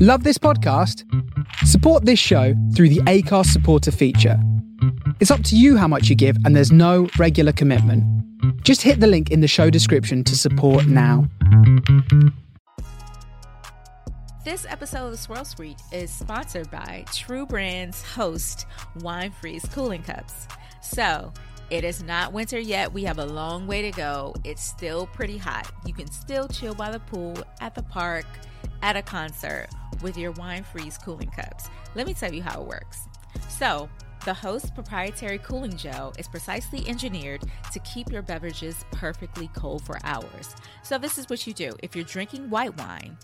Love 0.00 0.24
this 0.24 0.38
podcast? 0.38 1.04
Support 1.66 2.04
this 2.04 2.18
show 2.18 2.54
through 2.74 2.90
the 2.90 3.00
Acast 3.00 3.46
supporter 3.46 3.90
feature. 3.90 4.38
It's 5.20 5.30
up 5.30 5.42
to 5.44 5.56
you 5.56 5.76
how 5.76 5.88
much 5.88 6.08
you 6.08 6.16
give, 6.16 6.36
and 6.44 6.54
there's 6.54 6.72
no 6.72 7.08
regular 7.18 7.52
commitment. 7.52 8.04
Just 8.62 8.82
hit 8.82 9.00
the 9.00 9.06
link 9.06 9.30
in 9.30 9.40
the 9.40 9.48
show 9.48 9.70
description 9.70 10.24
to 10.24 10.36
support 10.36 10.86
now. 10.86 11.28
This 14.44 14.64
episode 14.68 15.06
of 15.06 15.10
the 15.12 15.18
Swirl 15.18 15.44
Suite 15.44 15.80
is 15.92 16.10
sponsored 16.10 16.70
by 16.70 17.04
True 17.12 17.44
Brands 17.44 18.02
host 18.02 18.66
Wine 19.00 19.32
Freeze 19.32 19.66
Cooling 19.72 20.02
Cups. 20.02 20.48
So, 20.82 21.32
it 21.68 21.84
is 21.84 22.02
not 22.02 22.32
winter 22.32 22.58
yet. 22.58 22.92
We 22.92 23.04
have 23.04 23.18
a 23.18 23.26
long 23.26 23.66
way 23.66 23.82
to 23.82 23.90
go. 23.90 24.34
It's 24.42 24.62
still 24.62 25.06
pretty 25.06 25.36
hot. 25.36 25.70
You 25.86 25.92
can 25.92 26.10
still 26.10 26.48
chill 26.48 26.74
by 26.74 26.90
the 26.90 27.00
pool, 27.00 27.36
at 27.60 27.74
the 27.74 27.82
park, 27.82 28.24
at 28.82 28.96
a 28.96 29.02
concert 29.02 29.68
with 30.02 30.16
your 30.16 30.32
Wine 30.32 30.64
Freeze 30.64 30.98
cooling 30.98 31.30
cups. 31.30 31.68
Let 31.94 32.06
me 32.06 32.14
tell 32.14 32.32
you 32.32 32.42
how 32.42 32.60
it 32.62 32.66
works. 32.66 33.08
So, 33.48 33.88
the 34.24 34.34
Host 34.34 34.74
proprietary 34.74 35.38
cooling 35.38 35.76
gel 35.76 36.12
is 36.18 36.28
precisely 36.28 36.86
engineered 36.86 37.42
to 37.72 37.78
keep 37.80 38.12
your 38.12 38.20
beverages 38.20 38.84
perfectly 38.92 39.48
cold 39.54 39.82
for 39.82 39.98
hours. 40.04 40.54
So, 40.82 40.98
this 40.98 41.16
is 41.16 41.28
what 41.30 41.46
you 41.46 41.54
do 41.54 41.72
if 41.82 41.96
you're 41.96 42.04
drinking 42.04 42.50
white 42.50 42.76
wine 42.78 43.16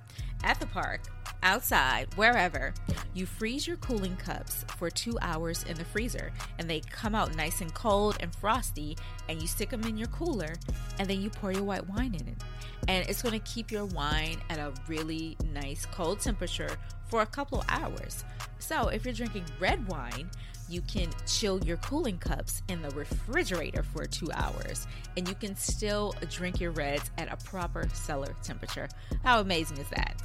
at 0.42 0.58
the 0.58 0.66
park, 0.66 1.03
outside, 1.42 2.09
wherever, 2.15 2.73
you 3.15 3.27
freeze 3.27 3.67
your 3.67 3.77
cooling 3.77 4.17
cups 4.17 4.65
for 4.77 4.91
two 4.91 5.19
hours 5.23 5.65
in 5.65 5.77
the 5.77 5.84
freezer 5.84 6.33
and 6.59 6.69
they 6.69 6.81
come 6.81 7.15
out 7.15 7.34
nice 7.37 7.61
and 7.61 7.73
cold 7.75 8.17
and 8.20 8.34
frosty, 8.34 8.97
and 9.28 9.41
you 9.41 9.48
stick 9.48 9.70
them 9.70 9.84
in 9.84 9.97
your 9.97 10.09
cooler 10.09 10.55
and 10.98 11.09
then 11.09 11.20
you 11.20 11.31
pour 11.31 11.53
your 11.53 11.65
white 11.65 11.89
wine 11.89 12.15
in 12.15 12.28
it. 12.28 12.43
And 12.89 13.09
it's 13.09 13.23
going 13.23 13.39
to 13.39 13.47
keep 13.47 13.70
your 13.70 13.87
wine 13.87 14.39
at 14.51 14.59
a 14.59 14.73
really 14.87 15.37
nice 15.53 15.87
cold 15.87 16.20
temperature 16.20 16.77
for 17.09 17.23
a 17.23 17.27
couple 17.27 17.61
of 17.61 17.67
hours. 17.69 18.25
So, 18.59 18.89
if 18.89 19.05
you're 19.05 19.15
drinking 19.15 19.45
red 19.61 19.87
wine, 19.89 20.31
you 20.69 20.81
can 20.83 21.09
chill 21.27 21.62
your 21.65 21.77
cooling 21.78 22.19
cups 22.19 22.62
in 22.69 22.83
the 22.83 22.91
refrigerator 22.91 23.83
for 23.83 24.05
two 24.05 24.28
hours 24.33 24.87
and 25.17 25.28
you 25.28 25.34
can 25.34 25.55
still 25.56 26.15
drink 26.31 26.61
your 26.61 26.73
reds 26.73 27.11
at 27.19 27.33
a 27.33 27.37
proper 27.45 27.89
cellar 27.93 28.34
temperature. 28.43 28.89
How 29.23 29.41
amazing 29.41 29.78
is 29.78 29.89
that? 29.91 30.21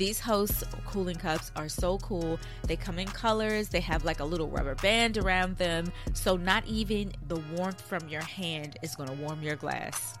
These 0.00 0.18
host 0.18 0.64
cooling 0.86 1.16
cups 1.16 1.52
are 1.56 1.68
so 1.68 1.98
cool. 1.98 2.40
They 2.66 2.74
come 2.74 2.98
in 2.98 3.06
colors, 3.06 3.68
they 3.68 3.80
have 3.80 4.02
like 4.02 4.20
a 4.20 4.24
little 4.24 4.48
rubber 4.48 4.74
band 4.76 5.18
around 5.18 5.58
them, 5.58 5.92
so 6.14 6.38
not 6.38 6.66
even 6.66 7.12
the 7.28 7.36
warmth 7.54 7.82
from 7.82 8.08
your 8.08 8.22
hand 8.22 8.78
is 8.80 8.96
going 8.96 9.10
to 9.10 9.14
warm 9.16 9.42
your 9.42 9.56
glass. 9.56 10.14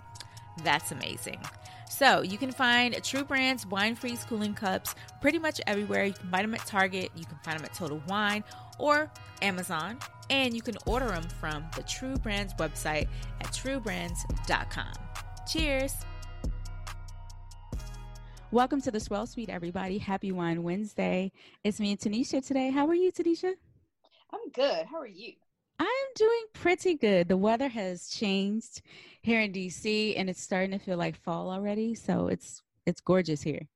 That's 0.64 0.92
amazing. 0.92 1.40
So 1.88 2.20
you 2.20 2.36
can 2.36 2.52
find 2.52 3.02
True 3.02 3.24
Brands 3.24 3.64
wine 3.64 3.94
freeze 3.94 4.22
cooling 4.22 4.52
cups 4.52 4.94
pretty 5.22 5.38
much 5.38 5.62
everywhere. 5.66 6.04
You 6.04 6.12
can 6.12 6.28
find 6.28 6.44
them 6.44 6.54
at 6.54 6.66
Target, 6.66 7.10
you 7.16 7.24
can 7.24 7.38
find 7.42 7.58
them 7.58 7.64
at 7.64 7.72
Total 7.72 8.02
Wine 8.06 8.44
or 8.78 9.10
Amazon, 9.40 9.96
and 10.28 10.54
you 10.54 10.60
can 10.60 10.76
order 10.84 11.08
them 11.08 11.26
from 11.40 11.64
the 11.74 11.82
True 11.84 12.16
Brands 12.16 12.52
website 12.58 13.08
at 13.40 13.46
truebrands.com. 13.46 14.92
Cheers! 15.50 15.94
Welcome 18.52 18.80
to 18.80 18.90
the 18.90 18.98
Swirl 18.98 19.26
Suite, 19.26 19.48
everybody. 19.48 19.98
Happy 19.98 20.32
Wine 20.32 20.64
Wednesday. 20.64 21.30
It's 21.62 21.78
me 21.78 21.92
and 21.92 22.00
Tanisha 22.00 22.44
today. 22.44 22.70
How 22.70 22.88
are 22.88 22.96
you, 22.96 23.12
Tanisha? 23.12 23.54
I'm 24.32 24.50
good. 24.52 24.86
How 24.86 24.98
are 24.98 25.06
you? 25.06 25.34
I'm 25.78 25.86
doing 26.16 26.44
pretty 26.52 26.96
good. 26.96 27.28
The 27.28 27.36
weather 27.36 27.68
has 27.68 28.08
changed 28.08 28.82
here 29.22 29.40
in 29.40 29.52
DC 29.52 30.14
and 30.18 30.28
it's 30.28 30.42
starting 30.42 30.72
to 30.72 30.84
feel 30.84 30.96
like 30.96 31.14
fall 31.14 31.48
already, 31.48 31.94
so 31.94 32.26
it's 32.26 32.60
it's 32.86 33.00
gorgeous 33.00 33.40
here. 33.40 33.68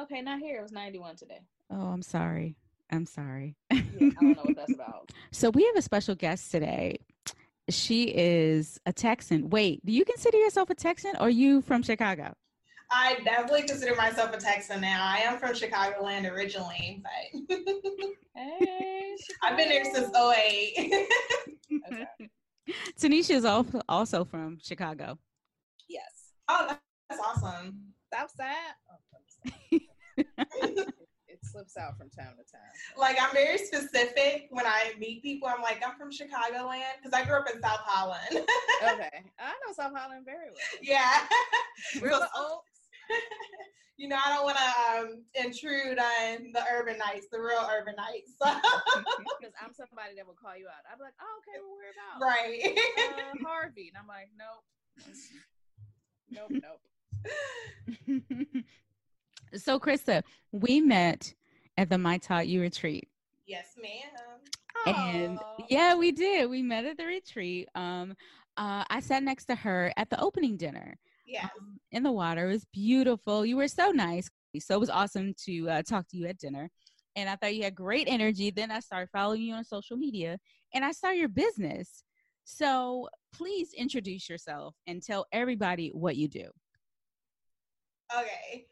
Okay, 0.00 0.22
not 0.22 0.38
here. 0.38 0.60
It 0.60 0.62
was 0.62 0.70
91 0.70 1.16
today. 1.16 1.40
Oh, 1.68 1.88
I'm 1.88 2.02
sorry. 2.02 2.54
I'm 2.92 3.04
sorry. 3.04 3.56
Yeah, 3.72 3.80
I 3.80 4.10
don't 4.20 4.22
know 4.22 4.42
what 4.44 4.56
that's 4.56 4.74
about. 4.74 5.10
so 5.32 5.50
we 5.50 5.66
have 5.66 5.74
a 5.74 5.82
special 5.82 6.14
guest 6.14 6.52
today. 6.52 7.00
She 7.68 8.04
is 8.04 8.78
a 8.86 8.92
Texan. 8.92 9.50
Wait, 9.50 9.84
do 9.84 9.92
you 9.92 10.04
consider 10.04 10.38
yourself 10.38 10.70
a 10.70 10.76
Texan 10.76 11.16
or 11.16 11.26
are 11.26 11.30
you 11.30 11.62
from 11.62 11.82
Chicago? 11.82 12.36
I 12.90 13.18
definitely 13.24 13.62
consider 13.62 13.94
myself 13.96 14.34
a 14.34 14.38
Texan 14.38 14.80
now. 14.80 15.04
I 15.04 15.18
am 15.18 15.38
from 15.38 15.52
Chicagoland 15.52 16.30
originally, 16.30 17.02
but 17.02 17.58
hey, 18.34 19.16
I've 19.42 19.56
been 19.56 19.68
there 19.68 19.84
since 19.84 20.10
08. 20.14 21.06
okay. 21.92 22.30
Tanisha 22.98 23.30
is 23.30 23.44
also 23.88 24.24
from 24.24 24.58
Chicago. 24.62 25.18
Yes. 25.88 26.32
Oh, 26.48 26.76
that's 27.08 27.20
awesome. 27.20 27.78
Southside. 28.12 28.54
Oh, 28.90 28.98
it 31.28 31.38
slips 31.42 31.76
out 31.76 31.96
from 31.98 32.08
time 32.10 32.34
to 32.36 32.52
time. 32.52 32.72
Like 32.96 33.16
I'm 33.20 33.32
very 33.32 33.58
specific 33.58 34.46
when 34.50 34.66
I 34.66 34.92
meet 34.98 35.22
people. 35.22 35.48
I'm 35.48 35.62
like, 35.62 35.82
I'm 35.86 35.96
from 35.98 36.10
Chicagoland 36.10 36.82
because 37.02 37.12
I 37.12 37.24
grew 37.24 37.36
up 37.36 37.46
in 37.54 37.60
South 37.60 37.80
Holland. 37.84 38.46
okay, 38.82 39.24
I 39.38 39.50
know 39.50 39.72
South 39.74 39.92
Holland 39.94 40.24
very 40.24 40.46
well. 40.46 40.80
Yeah. 40.82 41.20
We're 42.00 42.08
the 42.08 42.28
Oaks. 42.36 42.77
you 43.96 44.08
know, 44.08 44.16
I 44.24 44.34
don't 44.34 44.44
want 44.44 44.56
to 44.56 44.64
um, 45.00 45.24
intrude 45.34 45.98
on 45.98 46.52
the 46.52 46.60
urbanites, 46.60 47.28
the 47.30 47.40
real 47.40 47.60
urbanites. 47.60 48.36
Because 49.40 49.54
I'm 49.62 49.72
somebody 49.72 50.14
that 50.16 50.26
will 50.26 50.34
call 50.34 50.56
you 50.56 50.66
out. 50.66 50.82
I'm 50.92 50.98
like, 50.98 51.14
oh, 51.20 51.40
okay, 51.40 51.58
well, 51.62 51.76
where 51.76 51.92
about? 51.94 52.20
Right. 52.20 52.58
Uh, 53.08 53.46
Harvey. 53.46 53.88
And 53.88 53.96
I'm 53.98 54.08
like, 54.08 54.30
nope. 54.36 54.64
Nope, 56.30 56.50
nope. 58.06 58.64
so, 59.54 59.80
Christa, 59.80 60.22
we 60.52 60.78
met 60.78 61.32
at 61.78 61.88
the 61.88 61.96
My 61.96 62.18
Taught 62.18 62.48
You 62.48 62.60
retreat. 62.60 63.08
Yes, 63.46 63.74
ma'am. 63.80 64.10
And 64.86 65.38
yeah, 65.68 65.94
we 65.94 66.12
did. 66.12 66.50
We 66.50 66.62
met 66.62 66.84
at 66.84 66.98
the 66.98 67.06
retreat. 67.06 67.68
Um, 67.74 68.14
uh, 68.56 68.84
I 68.90 69.00
sat 69.00 69.22
next 69.22 69.46
to 69.46 69.54
her 69.54 69.92
at 69.96 70.10
the 70.10 70.20
opening 70.20 70.56
dinner 70.56 70.98
yeah. 71.28 71.44
Um, 71.44 71.78
in 71.92 72.02
the 72.02 72.12
water. 72.12 72.48
It 72.48 72.52
was 72.52 72.66
beautiful. 72.72 73.44
You 73.44 73.56
were 73.56 73.68
so 73.68 73.90
nice. 73.90 74.28
So 74.58 74.74
it 74.74 74.80
was 74.80 74.90
awesome 74.90 75.34
to 75.44 75.70
uh, 75.70 75.82
talk 75.82 76.08
to 76.08 76.16
you 76.16 76.26
at 76.26 76.38
dinner. 76.38 76.70
And 77.16 77.28
I 77.28 77.36
thought 77.36 77.54
you 77.54 77.64
had 77.64 77.74
great 77.74 78.08
energy. 78.08 78.50
Then 78.50 78.70
I 78.70 78.80
started 78.80 79.10
following 79.12 79.42
you 79.42 79.54
on 79.54 79.64
social 79.64 79.96
media 79.96 80.38
and 80.74 80.84
I 80.84 80.92
saw 80.92 81.10
your 81.10 81.28
business. 81.28 82.02
So 82.44 83.08
please 83.32 83.72
introduce 83.74 84.28
yourself 84.28 84.74
and 84.86 85.02
tell 85.02 85.26
everybody 85.32 85.90
what 85.92 86.16
you 86.16 86.28
do. 86.28 86.48
Okay. 88.16 88.66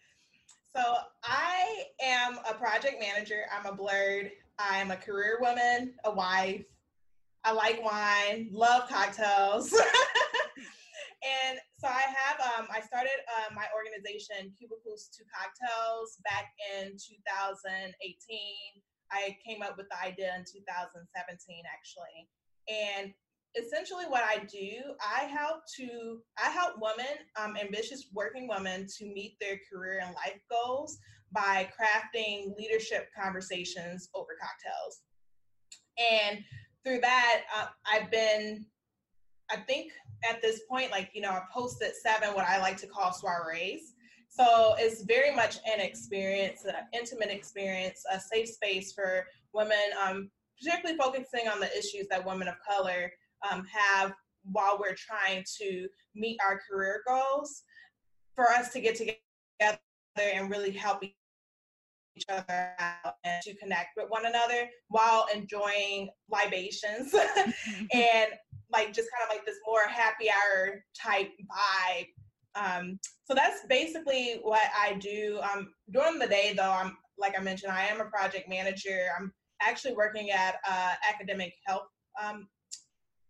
So 0.74 0.82
I 1.24 1.84
am 2.02 2.38
a 2.48 2.54
project 2.54 2.96
manager. 3.00 3.42
I'm 3.54 3.70
a 3.70 3.74
blurred. 3.74 4.30
I 4.58 4.78
am 4.78 4.90
a 4.90 4.96
career 4.96 5.38
woman, 5.40 5.94
a 6.04 6.10
wife. 6.10 6.64
I 7.44 7.52
like 7.52 7.82
wine, 7.82 8.48
love 8.50 8.88
cocktails. 8.88 9.72
and 11.22 11.58
so 11.78 11.86
I 11.86 12.02
have 12.02 12.40
um, 12.40 12.66
I 12.70 12.80
started 12.80 13.12
uh, 13.28 13.54
my 13.66 13.74
organization 13.74 14.52
Cubicles 14.58 15.08
to 15.16 15.24
Cocktails 15.32 16.18
back 16.24 16.52
in 16.74 16.92
2018. 16.92 18.38
I 19.12 19.36
came 19.46 19.62
up 19.62 19.76
with 19.76 19.86
the 19.88 20.00
idea 20.00 20.34
in 20.36 20.44
2017 20.44 21.62
actually, 21.66 22.28
and 22.68 23.12
essentially 23.56 24.04
what 24.06 24.24
I 24.24 24.44
do, 24.44 24.94
I 25.00 25.24
help 25.24 25.62
to 25.78 26.20
I 26.42 26.50
help 26.50 26.74
women, 26.80 27.22
um, 27.40 27.56
ambitious 27.56 28.08
working 28.12 28.48
women, 28.48 28.86
to 28.98 29.06
meet 29.06 29.36
their 29.40 29.58
career 29.72 30.02
and 30.04 30.14
life 30.14 30.40
goals 30.50 30.98
by 31.32 31.68
crafting 31.78 32.56
leadership 32.58 33.08
conversations 33.20 34.08
over 34.14 34.36
cocktails, 34.40 35.02
and 35.98 36.40
through 36.84 37.00
that, 37.00 37.42
uh, 37.56 37.66
I've 37.90 38.10
been 38.10 38.66
I 39.50 39.56
think 39.58 39.92
at 40.28 40.42
this 40.42 40.60
point, 40.68 40.90
like, 40.90 41.10
you 41.14 41.20
know, 41.20 41.30
I've 41.30 41.50
hosted 41.54 41.92
seven 42.02 42.34
what 42.34 42.46
I 42.46 42.58
like 42.58 42.76
to 42.78 42.86
call 42.86 43.12
soirees. 43.12 43.94
So 44.28 44.74
it's 44.78 45.02
very 45.04 45.34
much 45.34 45.56
an 45.66 45.80
experience, 45.80 46.64
an 46.64 46.74
intimate 46.92 47.30
experience, 47.30 48.02
a 48.12 48.20
safe 48.20 48.48
space 48.48 48.92
for 48.92 49.26
women, 49.54 49.76
um, 50.04 50.30
particularly 50.58 50.98
focusing 50.98 51.48
on 51.48 51.60
the 51.60 51.70
issues 51.76 52.06
that 52.10 52.24
women 52.24 52.48
of 52.48 52.54
color 52.68 53.10
um, 53.50 53.64
have 53.72 54.12
while 54.44 54.78
we're 54.78 54.94
trying 54.94 55.44
to 55.58 55.88
meet 56.14 56.38
our 56.44 56.60
career 56.68 57.02
goals, 57.06 57.62
for 58.34 58.50
us 58.50 58.72
to 58.72 58.80
get 58.80 58.94
together 58.96 59.78
and 60.18 60.50
really 60.50 60.70
help 60.70 61.02
each 61.02 61.14
other 62.28 62.70
out 62.78 63.14
and 63.24 63.42
to 63.42 63.54
connect 63.56 63.90
with 63.96 64.08
one 64.08 64.26
another 64.26 64.68
while 64.88 65.26
enjoying 65.34 66.08
libations 66.30 67.14
and 67.92 68.28
like 68.70 68.92
just 68.92 69.08
kind 69.10 69.28
of 69.28 69.34
like 69.34 69.46
this 69.46 69.58
more 69.66 69.86
happy 69.88 70.28
hour 70.30 70.84
type 70.94 71.30
vibe. 71.40 72.06
Um, 72.54 72.98
so 73.24 73.34
that's 73.34 73.66
basically 73.68 74.40
what 74.42 74.62
I 74.78 74.94
do. 74.94 75.40
Um, 75.42 75.72
during 75.90 76.18
the 76.18 76.26
day, 76.26 76.54
though, 76.56 76.72
I'm 76.72 76.96
like 77.18 77.38
I 77.38 77.42
mentioned, 77.42 77.72
I 77.72 77.86
am 77.86 78.00
a 78.00 78.06
project 78.06 78.48
manager. 78.48 79.06
I'm 79.18 79.32
actually 79.60 79.94
working 79.94 80.30
at 80.30 80.56
uh, 80.68 80.94
academic 81.08 81.54
health 81.66 81.88
um, 82.22 82.48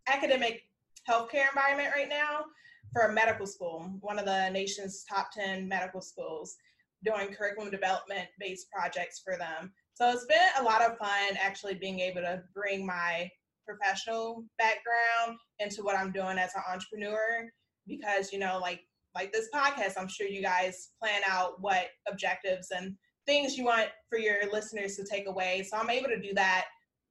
academic 0.08 0.62
healthcare 1.08 1.48
environment 1.48 1.90
right 1.94 2.08
now 2.08 2.44
for 2.92 3.02
a 3.02 3.12
medical 3.12 3.46
school, 3.46 3.90
one 4.00 4.18
of 4.18 4.24
the 4.24 4.48
nation's 4.50 5.04
top 5.04 5.30
10 5.32 5.68
medical 5.68 6.00
schools, 6.00 6.56
doing 7.04 7.28
curriculum 7.34 7.70
development 7.70 8.28
based 8.38 8.70
projects 8.70 9.20
for 9.24 9.36
them. 9.36 9.72
So 9.94 10.10
it's 10.10 10.26
been 10.26 10.38
a 10.58 10.62
lot 10.62 10.82
of 10.82 10.98
fun 10.98 11.36
actually 11.40 11.74
being 11.74 12.00
able 12.00 12.20
to 12.22 12.42
bring 12.54 12.86
my 12.86 13.30
professional 13.66 14.44
background 14.58 15.38
into 15.58 15.82
what 15.82 15.96
I'm 15.96 16.12
doing 16.12 16.38
as 16.38 16.54
an 16.54 16.62
entrepreneur 16.70 17.50
because, 17.86 18.32
you 18.32 18.38
know, 18.38 18.58
like 18.60 18.80
like 19.14 19.32
this 19.32 19.48
podcast, 19.54 19.94
I'm 19.98 20.08
sure 20.08 20.26
you 20.26 20.42
guys 20.42 20.90
plan 21.02 21.22
out 21.28 21.54
what 21.60 21.86
objectives 22.06 22.68
and 22.76 22.94
things 23.24 23.56
you 23.56 23.64
want 23.64 23.88
for 24.10 24.18
your 24.18 24.50
listeners 24.52 24.94
to 24.96 25.06
take 25.10 25.26
away. 25.26 25.66
So 25.68 25.78
I'm 25.78 25.90
able 25.90 26.08
to 26.08 26.20
do 26.20 26.34
that 26.34 26.66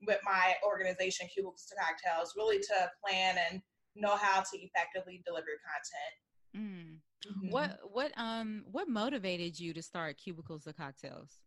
with 0.06 0.20
my 0.24 0.54
organization, 0.64 1.28
Cubicles 1.34 1.66
to 1.70 1.76
Cocktails, 1.76 2.34
really 2.38 2.60
to 2.60 2.92
plan 3.04 3.38
and 3.50 3.62
know 3.96 4.16
how 4.16 4.42
to 4.42 4.58
effectively 4.58 5.24
deliver 5.26 5.48
content. 5.66 6.14
Mm. 6.56 6.98
Mm-hmm. 7.28 7.52
What 7.52 7.80
what 7.92 8.12
um 8.18 8.66
what 8.72 8.88
motivated 8.88 9.60
you 9.60 9.74
to 9.74 9.82
start 9.82 10.18
Cubicles 10.18 10.66
to 10.66 10.74
Cocktails? 10.74 11.40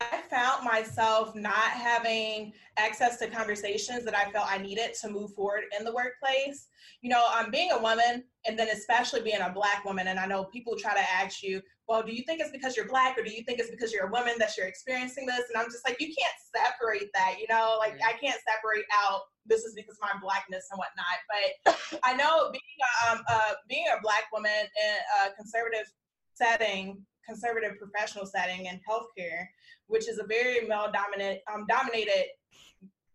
I 0.00 0.22
found 0.28 0.64
myself 0.64 1.34
not 1.34 1.70
having 1.70 2.52
access 2.76 3.18
to 3.18 3.28
conversations 3.28 4.04
that 4.04 4.14
I 4.14 4.30
felt 4.30 4.46
I 4.50 4.58
needed 4.58 4.94
to 5.00 5.08
move 5.08 5.32
forward 5.34 5.64
in 5.78 5.84
the 5.84 5.94
workplace. 5.94 6.68
You 7.00 7.10
know, 7.10 7.26
um, 7.38 7.50
being 7.50 7.70
a 7.70 7.80
woman, 7.80 8.24
and 8.46 8.58
then 8.58 8.68
especially 8.68 9.22
being 9.22 9.40
a 9.40 9.50
black 9.50 9.84
woman, 9.84 10.08
and 10.08 10.18
I 10.18 10.26
know 10.26 10.44
people 10.44 10.76
try 10.76 10.94
to 10.94 11.12
ask 11.12 11.42
you, 11.42 11.62
well, 11.86 12.02
do 12.02 12.12
you 12.14 12.24
think 12.24 12.40
it's 12.40 12.50
because 12.50 12.76
you're 12.76 12.88
black, 12.88 13.16
or 13.18 13.22
do 13.22 13.32
you 13.32 13.42
think 13.44 13.60
it's 13.60 13.70
because 13.70 13.92
you're 13.92 14.08
a 14.08 14.10
woman 14.10 14.34
that 14.38 14.56
you're 14.56 14.66
experiencing 14.66 15.26
this? 15.26 15.42
And 15.52 15.62
I'm 15.62 15.70
just 15.70 15.86
like, 15.86 16.00
you 16.00 16.08
can't 16.08 16.34
separate 16.56 17.10
that. 17.14 17.36
You 17.38 17.46
know, 17.48 17.76
like 17.78 17.94
I 18.06 18.12
can't 18.18 18.40
separate 18.48 18.86
out 19.06 19.20
this 19.46 19.64
is 19.64 19.74
because 19.74 19.98
my 20.00 20.12
blackness 20.20 20.66
and 20.70 20.78
whatnot. 20.78 21.18
But 21.28 22.00
I 22.02 22.14
know 22.14 22.50
being 22.50 22.80
um, 23.10 23.22
uh, 23.28 23.52
being 23.68 23.84
a 23.96 24.00
black 24.02 24.24
woman 24.32 24.50
in 24.50 24.94
a 25.22 25.34
conservative 25.34 25.86
setting 26.34 27.04
conservative 27.26 27.78
professional 27.78 28.26
setting 28.26 28.66
in 28.66 28.80
healthcare, 28.88 29.46
which 29.86 30.08
is 30.08 30.18
a 30.18 30.24
very 30.24 30.66
male 30.66 30.90
dominant 30.92 31.40
um, 31.52 31.66
dominated 31.68 32.26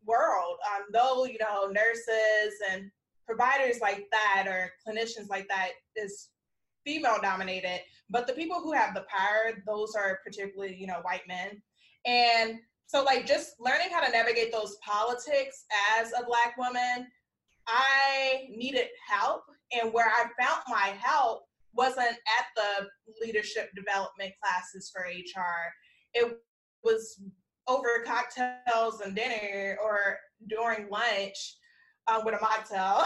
world. 0.05 0.57
Um, 0.75 0.85
though 0.91 1.25
you 1.25 1.37
know 1.39 1.67
nurses 1.67 2.55
and 2.71 2.91
providers 3.25 3.79
like 3.81 4.07
that 4.11 4.45
or 4.47 4.71
clinicians 4.85 5.29
like 5.29 5.47
that 5.49 5.69
is 5.95 6.29
female 6.85 7.17
dominated, 7.21 7.81
but 8.09 8.25
the 8.25 8.33
people 8.33 8.59
who 8.61 8.73
have 8.73 8.93
the 8.95 9.05
power, 9.09 9.61
those 9.65 9.95
are 9.95 10.19
particularly 10.23 10.75
you 10.75 10.87
know 10.87 10.99
white 11.03 11.27
men, 11.27 11.61
and 12.05 12.59
so 12.87 13.03
like 13.03 13.27
just 13.27 13.53
learning 13.59 13.89
how 13.91 14.03
to 14.03 14.11
navigate 14.11 14.51
those 14.51 14.77
politics 14.83 15.65
as 15.99 16.11
a 16.13 16.25
black 16.25 16.57
woman. 16.57 17.07
I 17.67 18.47
needed 18.49 18.87
help, 19.07 19.43
and 19.71 19.93
where 19.93 20.07
I 20.07 20.23
found 20.43 20.63
my 20.67 20.95
help 20.99 21.43
wasn't 21.73 22.17
at 22.37 22.45
the 22.55 22.87
leadership 23.21 23.69
development 23.75 24.33
classes 24.41 24.91
for 24.93 25.03
HR. 25.03 25.71
It 26.13 26.39
was 26.83 27.21
over 27.67 28.03
cocktails 28.05 29.01
and 29.01 29.15
dinner 29.15 29.77
or 29.83 30.17
during 30.49 30.89
lunch 30.89 31.37
uh, 32.09 32.21
with 32.25 32.33
a 32.33 32.41
mocktail. 32.41 33.05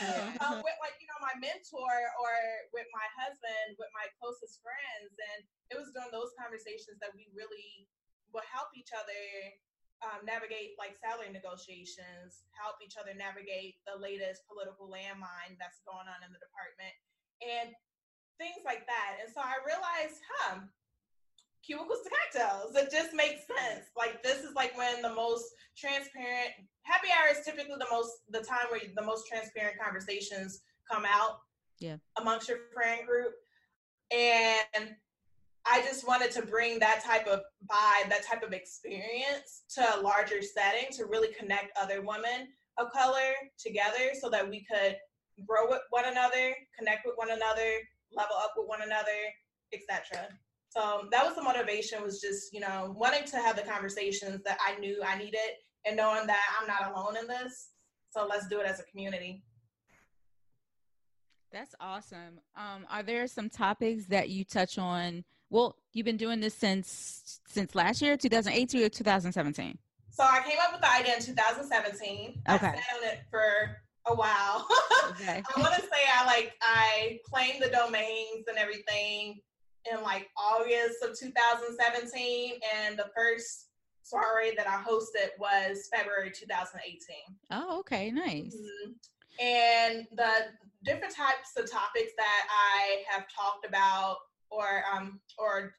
mm-hmm. 0.00 0.40
um, 0.40 0.64
with 0.64 0.78
like, 0.80 0.96
you 0.96 1.08
know, 1.12 1.20
my 1.20 1.36
mentor 1.36 1.94
or 2.16 2.34
with 2.72 2.88
my 2.96 3.04
husband, 3.20 3.76
with 3.76 3.92
my 3.92 4.08
closest 4.16 4.64
friends. 4.64 5.12
And 5.12 5.44
it 5.68 5.76
was 5.76 5.92
during 5.92 6.08
those 6.08 6.32
conversations 6.40 6.96
that 7.04 7.12
we 7.12 7.28
really 7.36 7.84
would 8.32 8.48
help 8.48 8.72
each 8.72 8.96
other 8.96 9.20
um, 10.02 10.26
navigate 10.26 10.74
like 10.76 10.98
salary 10.98 11.30
negotiations, 11.30 12.44
help 12.52 12.82
each 12.82 12.98
other 12.98 13.14
navigate 13.14 13.78
the 13.86 13.94
latest 13.94 14.42
political 14.50 14.90
landmine 14.90 15.54
that's 15.56 15.82
going 15.86 16.10
on 16.10 16.20
in 16.26 16.30
the 16.34 16.42
department, 16.42 16.94
and 17.38 17.70
things 18.36 18.66
like 18.66 18.84
that. 18.90 19.22
And 19.22 19.30
so 19.30 19.38
I 19.38 19.62
realized, 19.62 20.18
huh, 20.26 20.66
cubicles 21.62 22.02
to 22.02 22.10
cocktails. 22.10 22.74
It 22.74 22.90
just 22.90 23.14
makes 23.14 23.46
sense. 23.46 23.86
Like 23.96 24.22
this 24.22 24.42
is 24.42 24.54
like 24.54 24.76
when 24.76 25.02
the 25.02 25.14
most 25.14 25.46
transparent 25.76 26.50
happy 26.82 27.08
hour 27.08 27.30
is 27.30 27.44
typically 27.44 27.78
the 27.78 27.90
most 27.90 28.26
the 28.28 28.42
time 28.42 28.66
where 28.70 28.80
the 28.94 29.06
most 29.06 29.26
transparent 29.30 29.78
conversations 29.78 30.60
come 30.90 31.04
out 31.06 31.38
yeah 31.78 31.96
amongst 32.18 32.48
your 32.48 32.58
friend 32.74 33.06
group. 33.06 33.32
And 34.10 34.96
I 35.66 35.80
just 35.82 36.06
wanted 36.06 36.30
to 36.32 36.42
bring 36.42 36.78
that 36.80 37.02
type 37.04 37.26
of 37.26 37.40
vibe, 37.70 38.08
that 38.08 38.24
type 38.24 38.42
of 38.42 38.52
experience 38.52 39.62
to 39.76 39.96
a 39.96 40.00
larger 40.00 40.42
setting 40.42 40.90
to 40.92 41.06
really 41.06 41.32
connect 41.38 41.76
other 41.80 42.02
women 42.02 42.48
of 42.78 42.90
color 42.92 43.32
together 43.58 44.10
so 44.20 44.28
that 44.30 44.48
we 44.48 44.64
could 44.70 44.96
grow 45.46 45.68
with 45.68 45.80
one 45.90 46.04
another, 46.06 46.54
connect 46.76 47.06
with 47.06 47.14
one 47.16 47.30
another, 47.30 47.78
level 48.12 48.36
up 48.36 48.52
with 48.56 48.68
one 48.68 48.82
another, 48.82 49.08
etc. 49.72 50.28
So 50.70 51.06
that 51.10 51.24
was 51.24 51.36
the 51.36 51.42
motivation 51.42 52.02
was 52.02 52.20
just, 52.20 52.52
you 52.52 52.60
know, 52.60 52.94
wanting 52.96 53.24
to 53.26 53.36
have 53.36 53.56
the 53.56 53.62
conversations 53.62 54.40
that 54.44 54.58
I 54.66 54.78
knew 54.78 55.02
I 55.06 55.18
needed 55.18 55.38
and 55.84 55.96
knowing 55.96 56.26
that 56.26 56.40
I'm 56.60 56.66
not 56.66 56.92
alone 56.92 57.16
in 57.16 57.26
this. 57.26 57.70
So 58.10 58.26
let's 58.28 58.48
do 58.48 58.60
it 58.60 58.66
as 58.66 58.80
a 58.80 58.84
community. 58.84 59.42
That's 61.52 61.74
awesome. 61.80 62.40
Um, 62.56 62.86
are 62.90 63.02
there 63.02 63.26
some 63.26 63.50
topics 63.50 64.06
that 64.06 64.30
you 64.30 64.44
touch 64.44 64.78
on 64.78 65.24
well, 65.52 65.76
you've 65.92 66.06
been 66.06 66.16
doing 66.16 66.40
this 66.40 66.54
since 66.54 67.40
since 67.46 67.74
last 67.74 68.00
year, 68.00 68.16
2018 68.16 68.82
or 68.82 68.88
2017. 68.88 69.78
So 70.10 70.24
I 70.24 70.40
came 70.44 70.56
up 70.62 70.72
with 70.72 70.80
the 70.80 70.90
idea 70.90 71.16
in 71.16 71.22
2017. 71.22 72.42
Okay. 72.48 72.54
I 72.54 72.58
sat 72.58 72.72
on 72.72 73.04
it 73.04 73.20
for 73.30 73.76
a 74.06 74.14
while. 74.14 74.66
Okay. 75.10 75.42
I 75.54 75.60
want 75.60 75.74
to 75.74 75.82
say 75.82 75.88
I 76.16 76.24
like 76.24 76.54
I 76.62 77.18
claimed 77.30 77.62
the 77.62 77.68
domains 77.68 78.46
and 78.48 78.56
everything 78.56 79.40
in 79.92 80.02
like 80.02 80.30
August 80.38 81.04
of 81.04 81.18
2017, 81.18 82.54
and 82.74 82.98
the 82.98 83.10
first 83.14 83.66
soiree 84.02 84.54
that 84.56 84.66
I 84.66 84.82
hosted 84.82 85.38
was 85.38 85.90
February 85.94 86.30
2018. 86.30 86.96
Oh, 87.50 87.80
okay, 87.80 88.10
nice. 88.10 88.56
Mm-hmm. 88.56 88.92
And 89.44 90.06
the 90.16 90.30
different 90.82 91.14
types 91.14 91.50
of 91.58 91.70
topics 91.70 92.12
that 92.16 92.46
I 92.48 93.02
have 93.10 93.26
talked 93.28 93.66
about 93.66 94.16
or 94.52 94.84
um, 94.92 95.20
or 95.38 95.74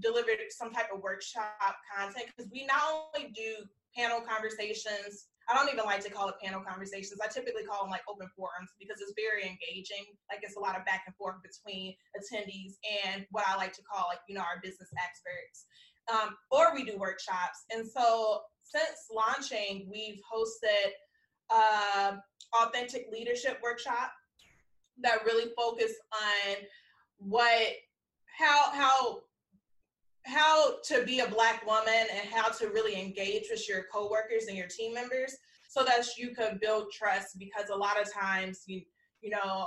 delivered 0.00 0.38
some 0.50 0.72
type 0.72 0.86
of 0.94 1.00
workshop 1.02 1.76
content 1.96 2.26
because 2.36 2.50
we 2.52 2.66
not 2.66 2.82
only 3.14 3.30
do 3.32 3.64
panel 3.96 4.20
conversations 4.20 5.28
I 5.48 5.54
don't 5.54 5.70
even 5.72 5.84
like 5.84 6.02
to 6.04 6.10
call 6.10 6.28
it 6.28 6.36
panel 6.42 6.62
conversations. 6.66 7.20
I 7.22 7.28
typically 7.28 7.64
call 7.64 7.82
them 7.82 7.90
like 7.90 8.02
open 8.08 8.28
forums 8.36 8.72
because 8.80 9.00
it's 9.00 9.12
very 9.12 9.42
engaging. 9.42 10.16
Like 10.30 10.40
it's 10.42 10.56
a 10.56 10.60
lot 10.60 10.76
of 10.76 10.84
back 10.84 11.04
and 11.06 11.14
forth 11.16 11.36
between 11.44 11.94
attendees 12.16 12.80
and 13.04 13.26
what 13.30 13.44
I 13.46 13.56
like 13.56 13.72
to 13.74 13.82
call 13.82 14.06
like, 14.08 14.20
you 14.28 14.34
know, 14.34 14.40
our 14.40 14.60
business 14.62 14.88
experts. 14.96 15.66
Um, 16.08 16.36
or 16.50 16.74
we 16.74 16.84
do 16.84 16.98
workshops. 16.98 17.64
And 17.70 17.86
so 17.86 18.40
since 18.62 19.08
launching, 19.12 19.88
we've 19.90 20.20
hosted 20.24 20.92
uh, 21.50 22.16
authentic 22.62 23.06
leadership 23.12 23.58
workshop 23.62 24.12
that 25.02 25.24
really 25.26 25.52
focus 25.56 25.92
on 26.12 26.56
what 27.18 27.72
how 28.36 28.70
how 28.72 29.18
how 30.26 30.74
to 30.82 31.04
be 31.04 31.20
a 31.20 31.28
black 31.28 31.66
woman 31.66 32.06
and 32.10 32.28
how 32.30 32.48
to 32.48 32.68
really 32.68 32.98
engage 32.98 33.44
with 33.50 33.68
your 33.68 33.84
coworkers 33.92 34.46
and 34.48 34.56
your 34.56 34.66
team 34.68 34.94
members 34.94 35.36
so 35.68 35.84
that 35.84 36.06
you 36.16 36.34
could 36.34 36.60
build 36.60 36.86
trust 36.92 37.38
because 37.38 37.68
a 37.70 37.76
lot 37.76 38.00
of 38.00 38.12
times 38.12 38.62
you 38.66 38.80
you 39.20 39.30
know 39.30 39.66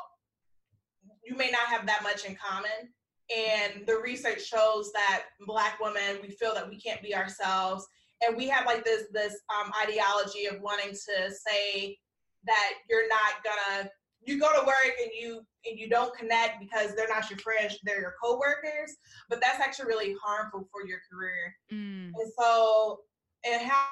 you 1.27 1.35
may 1.35 1.49
not 1.51 1.67
have 1.67 1.85
that 1.85 2.03
much 2.03 2.25
in 2.25 2.35
common. 2.35 2.93
And 3.35 3.85
the 3.85 3.97
research 3.97 4.45
shows 4.45 4.91
that 4.93 5.23
black 5.45 5.79
women 5.81 6.19
we 6.21 6.29
feel 6.29 6.53
that 6.53 6.69
we 6.69 6.79
can't 6.79 7.01
be 7.01 7.13
ourselves. 7.13 7.85
And 8.25 8.37
we 8.37 8.47
have 8.47 8.65
like 8.65 8.85
this 8.85 9.03
this 9.11 9.35
um, 9.53 9.71
ideology 9.83 10.45
of 10.45 10.61
wanting 10.61 10.91
to 10.91 11.31
say 11.31 11.97
that 12.45 12.73
you're 12.89 13.09
not 13.09 13.43
gonna 13.43 13.89
you 14.25 14.39
go 14.39 14.51
to 14.59 14.65
work 14.65 14.93
and 15.01 15.11
you 15.17 15.41
and 15.65 15.79
you 15.79 15.89
don't 15.89 16.15
connect 16.17 16.59
because 16.59 16.95
they're 16.95 17.07
not 17.07 17.29
your 17.29 17.39
friends, 17.39 17.77
they're 17.83 18.01
your 18.01 18.15
coworkers. 18.21 18.95
But 19.29 19.39
that's 19.41 19.59
actually 19.59 19.87
really 19.87 20.15
harmful 20.21 20.67
for 20.71 20.87
your 20.87 20.99
career. 21.11 21.55
Mm. 21.71 22.11
And 22.15 22.31
so, 22.37 22.99
and 23.45 23.61
how 23.67 23.85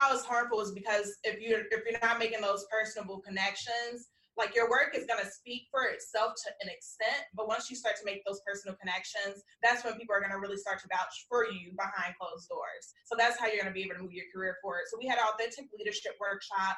how 0.00 0.14
it's 0.14 0.24
harmful 0.24 0.60
is 0.60 0.72
because 0.72 1.16
if 1.24 1.40
you 1.40 1.64
if 1.70 1.82
you're 1.84 2.00
not 2.02 2.18
making 2.18 2.40
those 2.40 2.66
personable 2.70 3.20
connections, 3.20 4.08
like 4.36 4.54
your 4.54 4.68
work 4.68 4.94
is 4.94 5.06
going 5.06 5.22
to 5.22 5.30
speak 5.30 5.70
for 5.70 5.86
itself 5.94 6.34
to 6.34 6.50
an 6.62 6.68
extent 6.68 7.22
but 7.34 7.46
once 7.46 7.70
you 7.70 7.76
start 7.76 7.96
to 7.96 8.04
make 8.04 8.24
those 8.26 8.40
personal 8.46 8.76
connections 8.76 9.42
that's 9.62 9.84
when 9.84 9.94
people 9.94 10.14
are 10.14 10.20
going 10.20 10.32
to 10.32 10.42
really 10.42 10.58
start 10.58 10.80
to 10.80 10.88
vouch 10.90 11.26
for 11.28 11.46
you 11.46 11.70
behind 11.78 12.14
closed 12.18 12.48
doors 12.48 12.94
so 13.06 13.14
that's 13.14 13.38
how 13.38 13.46
you're 13.46 13.62
going 13.62 13.70
to 13.70 13.74
be 13.74 13.82
able 13.82 13.94
to 13.94 14.02
move 14.02 14.12
your 14.12 14.26
career 14.34 14.58
forward 14.60 14.86
so 14.90 14.98
we 14.98 15.06
had 15.06 15.18
an 15.18 15.26
authentic 15.30 15.70
leadership 15.78 16.18
workshop 16.18 16.76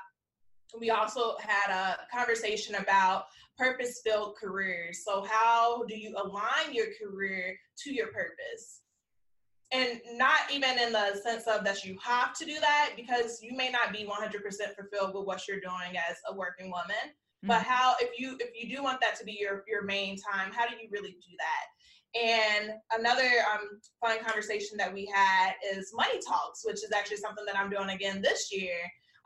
we 0.79 0.91
also 0.91 1.37
had 1.41 1.73
a 1.73 1.97
conversation 2.15 2.75
about 2.77 3.27
purpose 3.57 4.01
filled 4.05 4.37
careers. 4.37 5.03
So 5.05 5.25
how 5.29 5.85
do 5.85 5.97
you 5.97 6.15
align 6.17 6.73
your 6.73 6.87
career 7.01 7.57
to 7.85 7.93
your 7.93 8.09
purpose? 8.09 8.83
And 9.73 10.01
not 10.15 10.41
even 10.53 10.79
in 10.79 10.93
the 10.93 11.21
sense 11.23 11.45
of 11.47 11.65
that 11.65 11.85
you 11.85 11.97
have 12.03 12.35
to 12.35 12.45
do 12.45 12.61
that 12.61 12.91
because 12.97 13.41
you 13.43 13.57
may 13.57 13.71
not 13.71 13.93
be 13.93 14.05
100% 14.05 14.33
fulfilled 14.77 15.15
with 15.15 15.27
what 15.27 15.49
you're 15.49 15.61
doing 15.61 15.97
as 15.97 16.17
a 16.29 16.35
working 16.35 16.71
woman. 16.71 17.15
Mm-hmm. 17.45 17.49
but 17.49 17.63
how 17.63 17.95
if 18.01 18.19
you 18.19 18.39
if 18.41 18.51
you 18.59 18.75
do 18.75 18.83
want 18.83 18.99
that 19.03 19.15
to 19.19 19.25
be 19.25 19.37
your 19.39 19.63
your 19.69 19.85
main 19.85 20.17
time 20.17 20.51
how 20.53 20.67
do 20.67 20.75
you 20.81 20.89
really 20.91 21.11
do 21.11 21.37
that? 21.39 21.67
And 22.19 22.71
another 22.99 23.29
um, 23.53 23.79
fun 24.01 24.25
conversation 24.25 24.79
that 24.79 24.93
we 24.93 25.07
had 25.15 25.53
is 25.71 25.93
money 25.95 26.19
talks 26.27 26.65
which 26.65 26.77
is 26.77 26.91
actually 26.97 27.19
something 27.19 27.45
that 27.45 27.59
i'm 27.59 27.69
doing 27.69 27.91
again 27.91 28.23
this 28.23 28.51
year 28.51 28.79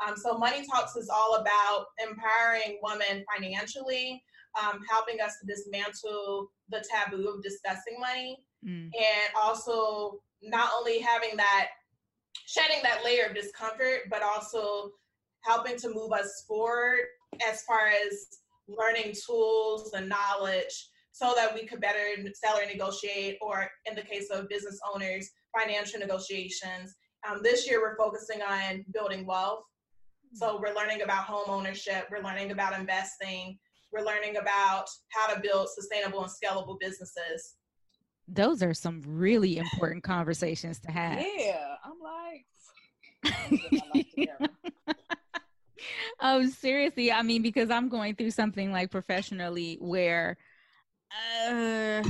um, 0.07 0.17
so 0.17 0.39
money 0.39 0.67
talks 0.67 0.97
is 0.97 1.09
all 1.09 1.37
about 1.37 1.87
empowering 2.03 2.79
women 2.83 3.25
financially 3.35 4.23
um, 4.61 4.81
helping 4.89 5.21
us 5.21 5.37
to 5.41 5.47
dismantle 5.47 6.51
the 6.71 6.85
taboo 6.91 7.29
of 7.29 7.43
discussing 7.43 7.99
money 8.01 8.39
mm. 8.67 8.85
and 8.85 9.35
also 9.41 10.21
not 10.43 10.71
only 10.79 10.99
having 10.99 11.37
that 11.37 11.69
shedding 12.47 12.81
that 12.83 13.05
layer 13.05 13.27
of 13.27 13.35
discomfort, 13.35 14.01
but 14.11 14.23
also 14.23 14.91
helping 15.43 15.77
to 15.77 15.89
move 15.89 16.13
us 16.13 16.45
forward 16.47 17.01
as 17.49 17.63
far 17.63 17.89
as 17.89 18.27
learning 18.69 19.15
tools 19.27 19.93
and 19.95 20.09
knowledge 20.09 20.89
so 21.13 21.33
that 21.37 21.55
we 21.55 21.67
could 21.67 21.81
better 21.81 21.99
salary 22.35 22.67
negotiate 22.67 23.37
or 23.41 23.69
in 23.87 23.95
the 23.95 24.03
case 24.03 24.31
of 24.31 24.49
business 24.49 24.79
owners 24.93 25.29
financial 25.59 25.99
negotiations 25.99 26.95
um, 27.29 27.41
this 27.43 27.69
year 27.69 27.81
we're 27.81 27.97
focusing 27.97 28.41
on 28.43 28.85
building 28.93 29.27
wealth 29.27 29.63
so 30.33 30.61
we're 30.61 30.75
learning 30.75 31.03
about 31.03 31.25
home 31.25 31.45
ownership 31.49 32.07
we're 32.11 32.23
learning 32.23 32.51
about 32.51 32.79
investing 32.79 33.59
we're 33.93 34.05
learning 34.05 34.37
about 34.37 34.87
how 35.09 35.33
to 35.33 35.41
build 35.41 35.69
sustainable 35.69 36.23
and 36.23 36.31
scalable 36.31 36.79
businesses 36.79 37.57
those 38.33 38.63
are 38.63 38.75
some 38.75 39.03
really 39.05 39.59
important 39.59 40.05
conversations 40.05 40.79
to 40.81 40.91
have. 40.91 41.21
Yeah, 41.37 41.75
I'm 41.85 41.99
like. 42.01 42.47
oh, 46.21 46.47
seriously. 46.47 47.11
I 47.13 47.23
mean, 47.23 47.43
because 47.43 47.71
I'm 47.71 47.89
going 47.89 48.15
through 48.15 48.31
something 48.31 48.73
like 48.73 48.91
professionally 48.91 49.79
where, 49.81 50.37
uh, 51.49 52.03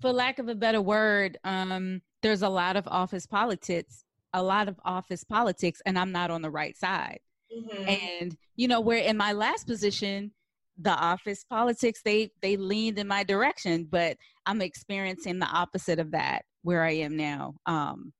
for 0.00 0.12
lack 0.12 0.38
of 0.38 0.48
a 0.48 0.54
better 0.54 0.82
word, 0.82 1.38
um, 1.44 2.02
there's 2.22 2.42
a 2.42 2.48
lot 2.48 2.76
of 2.76 2.86
office 2.88 3.26
politics, 3.26 4.04
a 4.34 4.42
lot 4.42 4.68
of 4.68 4.78
office 4.84 5.24
politics, 5.24 5.80
and 5.86 5.98
I'm 5.98 6.12
not 6.12 6.30
on 6.30 6.42
the 6.42 6.50
right 6.50 6.76
side. 6.76 7.20
Mm-hmm. 7.54 7.88
And, 7.88 8.36
you 8.56 8.68
know, 8.68 8.80
where 8.80 8.98
in 8.98 9.16
my 9.16 9.32
last 9.32 9.66
position, 9.66 10.32
the 10.80 10.90
office 10.90 11.44
politics 11.44 12.00
they 12.04 12.30
they 12.40 12.56
leaned 12.56 12.98
in 12.98 13.06
my 13.06 13.22
direction 13.22 13.86
but 13.90 14.16
i'm 14.46 14.62
experiencing 14.62 15.38
the 15.38 15.46
opposite 15.46 15.98
of 15.98 16.10
that 16.12 16.42
where 16.62 16.82
i 16.82 16.90
am 16.90 17.16
now. 17.16 17.54
Um 17.66 18.12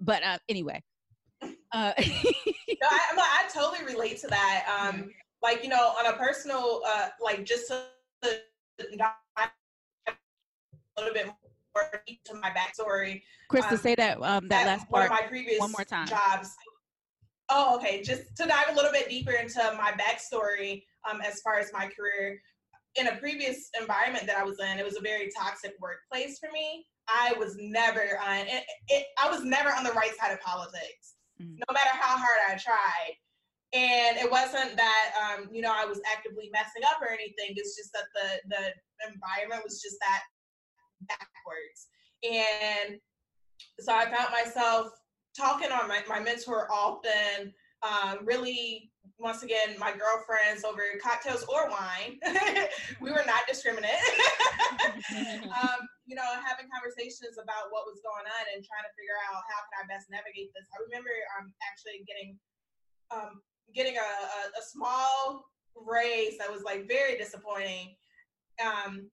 but 0.00 0.22
uh, 0.22 0.38
anyway 0.48 0.82
uh 1.42 1.48
no, 1.72 1.82
I, 1.94 1.94
I, 3.18 3.48
totally 3.52 3.84
relate 3.84 4.18
to 4.20 4.28
that. 4.28 4.88
Um 4.90 5.10
like 5.42 5.62
you 5.62 5.68
know 5.68 5.92
on 5.98 6.06
a 6.06 6.16
personal 6.16 6.82
uh 6.86 7.08
like 7.22 7.44
just 7.44 7.68
to, 7.68 7.82
a 8.24 9.50
little 10.98 11.14
bit 11.14 11.26
more 11.26 12.02
to 12.24 12.34
my 12.34 12.50
backstory 12.50 13.22
Christa 13.52 13.72
um, 13.72 13.76
say 13.78 13.94
that 13.94 14.22
um 14.22 14.48
that 14.48 14.66
last 14.66 14.88
part 14.88 15.10
one, 15.10 15.20
my 15.20 15.26
previous 15.28 15.60
one 15.60 15.72
more 15.72 15.84
time. 15.84 16.08
jobs 16.08 16.56
oh 17.50 17.76
okay 17.76 18.02
just 18.02 18.36
to 18.36 18.46
dive 18.46 18.66
a 18.70 18.74
little 18.74 18.92
bit 18.92 19.08
deeper 19.08 19.32
into 19.32 19.58
my 19.76 19.92
backstory 19.92 20.82
um, 21.08 21.20
as 21.20 21.40
far 21.40 21.58
as 21.58 21.72
my 21.72 21.86
career. 21.86 22.40
In 22.96 23.08
a 23.08 23.16
previous 23.16 23.70
environment 23.78 24.26
that 24.26 24.38
I 24.38 24.42
was 24.42 24.58
in, 24.58 24.78
it 24.78 24.84
was 24.84 24.96
a 24.96 25.02
very 25.02 25.30
toxic 25.36 25.74
workplace 25.80 26.38
for 26.38 26.50
me. 26.52 26.86
I 27.06 27.34
was 27.38 27.56
never 27.60 28.18
on 28.26 28.46
it, 28.46 28.64
it 28.88 29.06
I 29.22 29.30
was 29.30 29.44
never 29.44 29.70
on 29.70 29.84
the 29.84 29.92
right 29.92 30.12
side 30.18 30.32
of 30.32 30.40
politics, 30.40 31.14
mm. 31.40 31.54
no 31.54 31.72
matter 31.72 31.90
how 31.92 32.16
hard 32.18 32.40
I 32.50 32.56
tried. 32.56 33.14
And 33.74 34.16
it 34.16 34.30
wasn't 34.30 34.76
that 34.76 35.10
um, 35.20 35.48
you 35.52 35.62
know 35.62 35.72
I 35.74 35.84
was 35.84 36.00
actively 36.10 36.50
messing 36.52 36.82
up 36.88 37.00
or 37.00 37.08
anything. 37.08 37.54
It's 37.56 37.76
just 37.76 37.92
that 37.92 38.08
the 38.14 38.56
the 38.56 39.12
environment 39.12 39.62
was 39.64 39.80
just 39.80 39.96
that 40.00 40.22
backwards. 41.06 41.88
And 42.24 42.98
so 43.80 43.94
I 43.94 44.04
found 44.04 44.32
myself 44.32 44.88
talking 45.38 45.70
on 45.70 45.86
my, 45.88 46.02
my 46.08 46.18
mentor 46.18 46.68
often, 46.70 47.54
um, 47.86 48.26
really 48.26 48.90
once 49.18 49.42
again, 49.42 49.74
my 49.78 49.90
girlfriends 49.90 50.62
over 50.62 50.82
cocktails 51.02 51.42
or 51.50 51.70
wine. 51.70 52.22
we 53.02 53.10
were 53.10 53.26
not 53.26 53.46
discriminate. 53.50 53.98
um, 55.58 55.80
you 56.06 56.14
know, 56.14 56.28
having 56.38 56.70
conversations 56.70 57.34
about 57.34 57.74
what 57.74 57.82
was 57.86 57.98
going 58.06 58.26
on 58.26 58.44
and 58.54 58.62
trying 58.62 58.86
to 58.86 58.94
figure 58.94 59.18
out 59.26 59.42
how 59.50 59.58
can 59.66 59.82
I 59.82 59.90
best 59.90 60.06
navigate 60.06 60.54
this. 60.54 60.70
I 60.70 60.78
remember 60.86 61.10
um, 61.34 61.50
actually 61.66 62.06
getting 62.06 62.38
um, 63.10 63.42
getting 63.74 63.96
a, 63.96 64.08
a, 64.08 64.40
a, 64.60 64.62
small 64.62 65.48
raise 65.74 66.36
that 66.36 66.52
was 66.52 66.62
like 66.62 66.86
very 66.86 67.16
disappointing 67.16 67.96
um, 68.60 69.08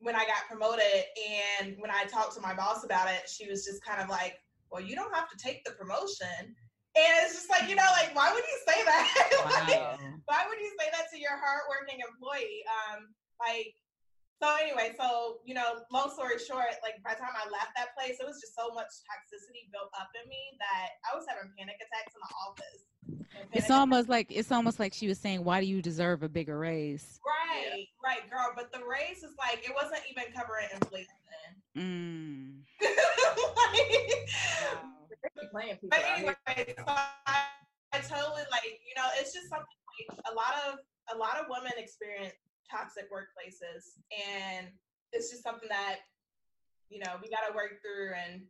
when 0.00 0.14
I 0.14 0.24
got 0.24 0.46
promoted. 0.48 1.04
And 1.16 1.76
when 1.78 1.90
I 1.90 2.04
talked 2.04 2.34
to 2.36 2.42
my 2.42 2.54
boss 2.54 2.84
about 2.84 3.08
it, 3.08 3.28
she 3.28 3.48
was 3.48 3.64
just 3.64 3.82
kind 3.84 4.02
of 4.02 4.08
like, 4.08 4.36
well, 4.70 4.82
you 4.82 4.94
don't 4.94 5.14
have 5.14 5.28
to 5.30 5.36
take 5.36 5.64
the 5.64 5.72
promotion 5.72 6.56
and 6.98 7.14
it's 7.22 7.34
just 7.38 7.50
like, 7.50 7.70
you 7.70 7.76
know, 7.78 7.86
like, 7.94 8.10
why 8.10 8.32
would 8.34 8.42
you 8.42 8.58
say 8.66 8.78
that? 8.82 9.06
Wow. 9.38 9.62
like, 9.70 10.00
why 10.26 10.42
would 10.50 10.58
you 10.58 10.72
say 10.80 10.90
that 10.90 11.06
to 11.14 11.16
your 11.18 11.38
hardworking 11.38 12.02
employee? 12.02 12.66
Um, 12.66 13.14
like, 13.38 13.78
so 14.42 14.50
anyway, 14.58 14.98
so, 14.98 15.38
you 15.46 15.54
know, 15.54 15.86
long 15.92 16.10
story 16.10 16.42
short, 16.42 16.74
like 16.82 16.98
by 17.06 17.14
the 17.14 17.22
time 17.22 17.34
I 17.38 17.46
left 17.50 17.70
that 17.78 17.94
place, 17.94 18.18
it 18.18 18.26
was 18.26 18.42
just 18.42 18.54
so 18.58 18.74
much 18.74 18.90
toxicity 19.06 19.70
built 19.70 19.94
up 19.94 20.10
in 20.18 20.26
me 20.26 20.58
that 20.58 20.98
I 21.06 21.14
was 21.14 21.26
having 21.30 21.54
panic 21.54 21.78
attacks 21.78 22.14
in 22.14 22.20
the 22.22 22.32
office. 22.34 22.80
It's 23.52 23.70
almost 23.70 24.08
like 24.08 24.30
it's 24.30 24.50
almost 24.50 24.78
like 24.78 24.92
she 24.92 25.06
was 25.06 25.18
saying, 25.18 25.42
"Why 25.42 25.60
do 25.60 25.66
you 25.66 25.80
deserve 25.80 26.22
a 26.22 26.28
bigger 26.28 26.58
raise?" 26.58 27.18
Right, 27.24 27.86
yeah. 27.86 28.04
right, 28.04 28.30
girl. 28.30 28.52
But 28.54 28.72
the 28.72 28.80
raise 28.84 29.22
is 29.22 29.32
like 29.38 29.64
it 29.64 29.72
wasn't 29.74 30.02
even 30.10 30.32
covering 30.34 30.66
inflation. 30.74 31.14
Mm. 31.76 32.57
Like, 32.80 32.90
wow 34.72 34.88
playing 35.50 35.76
people. 35.76 35.90
But 35.90 36.04
anyway, 36.06 36.74
so 36.76 36.84
I, 36.86 37.46
I 37.92 37.98
totally 37.98 38.44
like 38.50 38.64
you 38.64 38.94
know 38.96 39.08
it's 39.18 39.32
just 39.32 39.48
something 39.48 39.66
like 39.66 40.18
a 40.30 40.34
lot 40.34 40.54
of 40.68 40.78
a 41.14 41.16
lot 41.16 41.40
of 41.40 41.46
women 41.48 41.72
experience 41.76 42.34
toxic 42.70 43.10
workplaces, 43.10 43.98
and 44.12 44.68
it's 45.12 45.30
just 45.30 45.42
something 45.42 45.68
that 45.68 45.96
you 46.90 47.00
know 47.00 47.16
we 47.22 47.28
got 47.30 47.48
to 47.48 47.54
work 47.54 47.80
through 47.82 48.12
and 48.14 48.42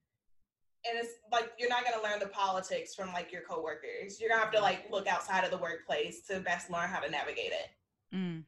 and 0.86 0.96
it's 0.96 1.14
like 1.32 1.50
you're 1.58 1.68
not 1.68 1.84
going 1.84 1.96
to 1.98 2.02
learn 2.02 2.20
the 2.20 2.28
politics 2.28 2.94
from 2.94 3.12
like 3.12 3.32
your 3.32 3.42
coworkers. 3.42 4.20
You're 4.20 4.30
gonna 4.30 4.42
have 4.42 4.52
to 4.52 4.60
like 4.60 4.86
look 4.90 5.06
outside 5.06 5.44
of 5.44 5.50
the 5.50 5.58
workplace 5.58 6.22
to 6.28 6.40
best 6.40 6.70
learn 6.70 6.88
how 6.88 7.00
to 7.00 7.10
navigate 7.10 7.52
it. 7.52 8.14
Mm, 8.14 8.44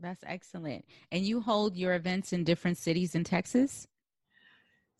that's 0.00 0.22
excellent. 0.26 0.84
And 1.10 1.24
you 1.24 1.40
hold 1.40 1.76
your 1.76 1.94
events 1.94 2.32
in 2.32 2.44
different 2.44 2.76
cities 2.76 3.14
in 3.14 3.24
Texas? 3.24 3.88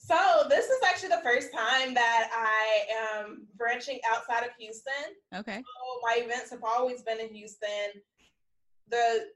So 0.08 0.48
this 0.48 0.64
is 0.64 0.78
actually 0.88 1.10
the 1.10 1.20
first 1.22 1.52
time 1.52 1.92
that 1.92 2.30
I 2.32 3.20
am 3.20 3.46
branching 3.58 4.00
outside 4.10 4.42
of 4.42 4.52
Houston. 4.58 4.94
Okay. 5.34 5.56
So 5.56 6.00
my 6.02 6.24
events 6.24 6.50
have 6.50 6.64
always 6.64 7.02
been 7.02 7.20
in 7.20 7.28
Houston. 7.34 8.00
The 8.90 9.26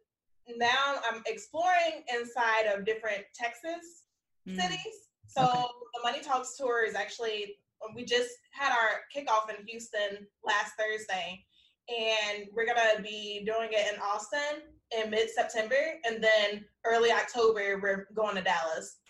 now 0.56 0.96
I'm 1.10 1.22
exploring 1.26 2.04
inside 2.12 2.72
of 2.74 2.86
different 2.86 3.24
Texas 3.34 4.06
mm. 4.48 4.58
cities. 4.58 5.10
So 5.26 5.42
okay. 5.42 5.52
the 5.52 6.00
Money 6.02 6.20
Talks 6.20 6.56
tour 6.56 6.86
is 6.86 6.94
actually 6.94 7.56
we 7.94 8.06
just 8.06 8.30
had 8.52 8.72
our 8.72 9.02
kickoff 9.14 9.50
in 9.50 9.66
Houston 9.66 10.26
last 10.42 10.72
Thursday, 10.78 11.44
and 11.90 12.46
we're 12.54 12.66
gonna 12.66 13.02
be 13.02 13.44
doing 13.44 13.68
it 13.72 13.92
in 13.92 14.00
Austin 14.00 14.62
in 14.96 15.10
mid 15.10 15.28
September, 15.28 16.00
and 16.06 16.24
then 16.24 16.64
early 16.86 17.12
October 17.12 17.78
we're 17.82 18.08
going 18.14 18.36
to 18.36 18.42
Dallas. 18.42 19.00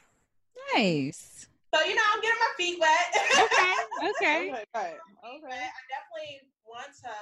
Nice. 0.75 1.47
So 1.75 1.81
you 1.87 1.95
know, 1.95 2.03
I'm 2.13 2.21
getting 2.21 2.39
my 2.39 2.53
feet 2.57 2.79
wet. 2.81 3.09
okay. 3.47 3.73
Okay. 4.03 4.51
okay. 4.51 4.59
Okay. 4.75 5.63
I 5.63 5.83
definitely 5.87 6.43
want 6.67 6.91
to 7.05 7.15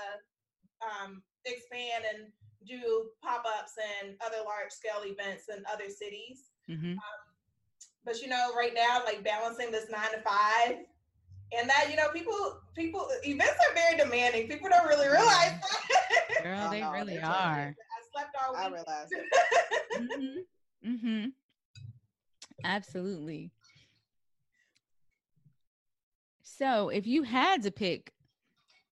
um, 0.81 1.23
expand 1.45 2.05
and 2.09 2.33
do 2.67 3.11
pop-ups 3.23 3.75
and 4.01 4.17
other 4.25 4.39
large-scale 4.47 5.05
events 5.05 5.45
in 5.55 5.63
other 5.71 5.91
cities. 5.91 6.51
Mm-hmm. 6.71 6.93
Um, 6.93 7.21
but 8.05 8.23
you 8.23 8.29
know, 8.29 8.53
right 8.57 8.73
now, 8.75 9.03
like 9.05 9.23
balancing 9.23 9.71
this 9.71 9.91
nine 9.91 10.11
to 10.13 10.23
five, 10.23 10.79
and 11.57 11.69
that 11.69 11.89
you 11.91 11.97
know, 11.97 12.09
people, 12.13 12.61
people, 12.75 13.09
events 13.25 13.59
are 13.69 13.75
very 13.75 13.99
demanding. 13.99 14.49
People 14.49 14.71
don't 14.71 14.89
really 14.89 15.09
realize 15.09 15.53
that. 15.61 16.43
Girl, 16.43 16.71
they 16.71 16.83
really 16.83 17.21
are. 17.21 17.75
As 17.99 18.11
slept 18.13 18.37
all 18.43 18.55
week. 18.55 18.63
I 18.63 18.69
week. 18.69 18.79
realized. 18.87 20.43
mm-hmm. 20.83 20.91
Mm-hmm. 20.91 21.27
Absolutely. 22.65 23.51
So, 26.61 26.91
if 26.91 27.07
you 27.07 27.23
had 27.23 27.63
to 27.63 27.71
pick 27.71 28.13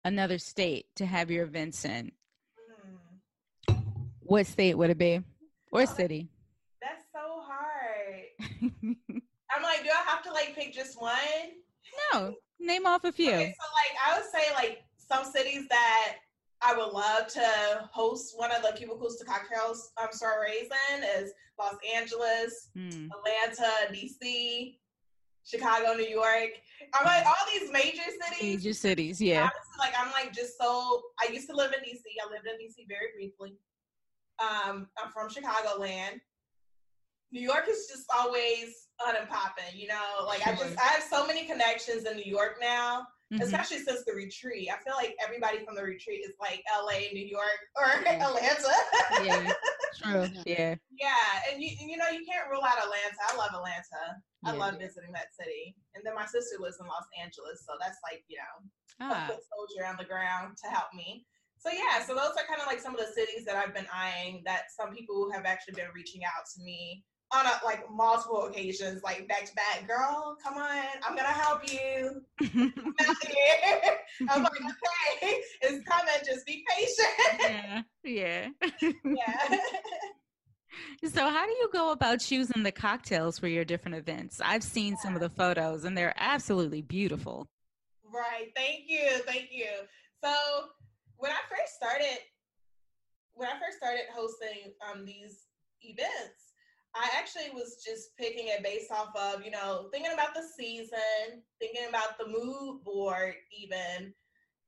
another 0.05 0.39
state 0.39 0.87
to 0.97 1.05
have 1.05 1.31
your 1.31 1.45
events 1.45 1.85
in, 1.85 2.13
what 4.21 4.47
state 4.47 4.75
would 4.77 4.89
it 4.91 4.97
be, 4.99 5.23
or 5.71 5.83
Oh, 5.83 5.85
city? 5.85 6.29
that's 6.81 7.05
so 7.13 7.43
hard. 7.43 8.23
I'm 9.51 9.63
like, 9.63 9.83
do 9.83 9.91
I 9.91 10.03
have 10.11 10.23
to 10.23 10.33
like 10.33 10.55
pick 10.55 10.73
just 10.73 10.99
one? 11.01 11.11
no, 12.15 12.35
name 12.59 12.87
off 12.87 13.05
a 13.05 13.13
few. 13.13 13.29
Okay, 13.35 13.55
so 13.61 13.67
like 13.75 13.99
I 14.07 14.19
would 14.19 14.31
say 14.31 14.55
like 14.55 14.79
some 14.97 15.25
cities 15.31 15.67
that 15.69 16.17
I 16.63 16.75
would 16.75 16.93
love 16.93 17.27
to 17.29 17.89
host 17.93 18.33
one 18.39 18.51
of 18.51 18.63
the 18.63 18.73
cubicles 18.77 19.17
to 19.17 19.25
cocktails 19.25 19.91
um 20.01 20.09
soirees 20.13 20.69
in 20.95 21.03
is 21.03 21.33
Los 21.59 21.77
Angeles, 21.95 22.71
Hmm. 22.75 23.09
Atlanta, 23.13 23.93
DC, 23.93 24.77
Chicago, 25.45 25.95
New 25.95 26.07
York. 26.09 26.51
I'm 26.95 27.05
like 27.05 27.25
all 27.27 27.35
these 27.53 27.71
major 27.73 28.03
cities. 28.03 28.57
Major 28.65 28.75
cities, 28.75 29.21
yeah. 29.21 29.43
Honestly, 29.43 29.79
like 29.79 29.95
I'm 29.99 30.11
like 30.13 30.33
just 30.35 30.59
so 30.61 31.03
I 31.21 31.33
used 31.33 31.49
to 31.49 31.57
live 31.57 31.73
in 31.73 31.81
DC. 31.81 32.01
I 32.25 32.31
lived 32.31 32.47
in 32.47 32.55
DC 32.67 32.87
very 32.89 33.09
briefly. 33.15 33.57
Um, 34.41 34.89
I'm 35.03 35.11
from 35.13 35.29
Chicagoland. 35.29 36.21
New 37.31 37.41
York 37.43 37.67
is 37.69 37.87
just 37.89 38.05
always 38.15 38.89
on 39.07 39.15
and 39.17 39.29
popping, 39.29 39.75
you 39.79 39.89
know. 39.89 40.25
Like 40.27 40.47
I 40.47 40.53
just 40.55 40.79
I 40.79 40.85
have 40.85 41.03
so 41.03 41.27
many 41.27 41.45
connections 41.45 42.05
in 42.07 42.17
New 42.17 42.25
York 42.25 42.57
now, 42.61 43.07
Mhm. 43.33 43.43
especially 43.43 43.79
since 43.81 44.03
the 44.07 44.15
retreat. 44.15 44.71
I 44.73 44.79
feel 44.83 44.95
like 44.97 45.15
everybody 45.23 45.63
from 45.65 45.75
the 45.75 45.83
retreat 45.83 46.25
is 46.25 46.33
like 46.41 46.63
LA, 46.73 47.13
New 47.13 47.27
York, 47.27 47.59
or 47.77 47.85
Yeah. 48.03 48.27
Atlanta. 48.29 48.73
Yeah, 49.25 49.53
true. 50.03 50.27
Yeah. 50.47 50.75
yeah, 50.99 51.53
and 51.53 51.63
you 51.63 51.71
you 51.81 51.97
know 51.99 52.09
you 52.09 52.25
can't 52.25 52.49
rule 52.51 52.63
out 52.65 52.79
Atlanta. 52.79 53.17
I 53.29 53.37
love 53.37 53.51
Atlanta. 53.55 54.23
I 54.45 54.53
Yeah. 54.53 54.59
love 54.59 54.79
visiting 54.79 55.13
that 55.13 55.35
city. 55.35 55.75
And 55.95 56.05
then 56.05 56.15
my 56.15 56.27
sister 56.27 56.59
lives 56.61 56.79
in 56.81 56.87
Los 56.87 57.07
Angeles, 57.21 57.65
so 57.67 57.75
that's 57.81 57.99
like 58.03 58.25
you 58.29 58.39
know 58.39 58.71
a 59.01 59.15
Ah, 59.15 59.27
foot 59.29 59.41
soldier 59.51 59.87
on 59.87 59.97
the 59.97 60.05
ground 60.05 60.57
to 60.65 60.71
help 60.71 60.93
me. 60.95 61.27
So 61.59 61.71
yeah, 61.71 62.05
so 62.07 62.15
those 62.15 62.33
are 62.39 62.47
kind 62.47 62.61
of 62.61 62.67
like 62.67 62.81
some 62.81 62.95
of 62.95 63.01
the 63.01 63.13
cities 63.13 63.45
that 63.47 63.57
I've 63.57 63.75
been 63.75 63.87
eyeing 63.93 64.43
that 64.45 64.71
some 64.71 64.95
people 64.95 65.31
have 65.33 65.45
actually 65.45 65.75
been 65.75 65.91
reaching 65.95 66.25
out 66.25 66.45
to 66.55 66.63
me 66.63 67.05
on 67.33 67.45
a, 67.47 67.61
like 67.65 67.85
multiple 67.91 68.47
occasions, 68.47 69.03
like 69.03 69.27
back 69.29 69.45
to 69.47 69.55
back. 69.55 69.87
Girl, 69.87 70.37
come 70.43 70.55
on, 70.55 70.85
I'm 71.07 71.17
gonna 71.17 71.29
help 71.29 71.71
you. 71.71 72.23
I'm. 72.41 72.49
I'm 74.31 74.43
like, 74.43 74.53
okay, 74.53 75.41
it's 75.63 75.85
coming. 75.87 76.15
Just 76.25 76.47
be 76.47 76.65
patient. 76.69 77.41
yeah. 77.41 77.83
Yeah. 78.05 78.49
yeah. 79.05 79.59
So, 81.05 81.29
how 81.29 81.47
do 81.47 81.53
you 81.53 81.71
go 81.73 81.93
about 81.93 82.21
choosing 82.21 82.63
the 82.63 82.73
cocktails 82.73 83.39
for 83.39 83.49
your 83.49 83.65
different 83.65 83.97
events? 83.97 84.41
I've 84.45 84.63
seen 84.63 84.97
some 84.97 85.15
of 85.15 85.21
the 85.21 85.31
photos 85.31 85.85
and 85.85 85.97
they're 85.97 86.15
absolutely 86.17 86.83
beautiful. 86.83 87.47
Right. 88.05 88.51
Thank 88.57 88.85
you. 88.89 89.09
Thank 89.27 89.49
you. 89.53 89.69
So 90.23 90.33
when 91.17 91.31
I 91.31 91.39
first 91.49 91.75
started, 91.77 92.19
when 93.35 93.49
I 93.49 93.53
first 93.53 93.79
started 93.79 94.05
hosting 94.13 94.73
um, 94.91 95.05
these 95.05 95.45
events, 95.83 96.53
I 96.95 97.09
actually 97.17 97.51
was 97.55 97.83
just 97.87 98.17
picking 98.17 98.49
it 98.49 98.63
based 98.65 98.91
off 98.91 99.15
of, 99.15 99.45
you 99.45 99.51
know, 99.51 99.89
thinking 99.93 100.13
about 100.13 100.35
the 100.35 100.43
season, 100.57 101.43
thinking 101.61 101.89
about 101.89 102.19
the 102.19 102.27
mood 102.27 102.83
board 102.83 103.35
even, 103.57 104.13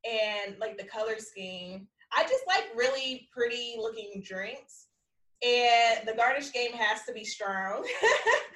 and 0.05 0.59
like 0.59 0.77
the 0.77 0.85
color 0.85 1.19
scheme. 1.19 1.89
I 2.17 2.23
just 2.25 2.45
like 2.47 2.65
really 2.77 3.29
pretty 3.33 3.77
looking 3.79 4.23
drinks. 4.25 4.89
And 5.43 6.07
the 6.07 6.13
garnish 6.15 6.53
game 6.53 6.73
has 6.73 7.05
to 7.07 7.13
be 7.13 7.25
strong. 7.25 7.87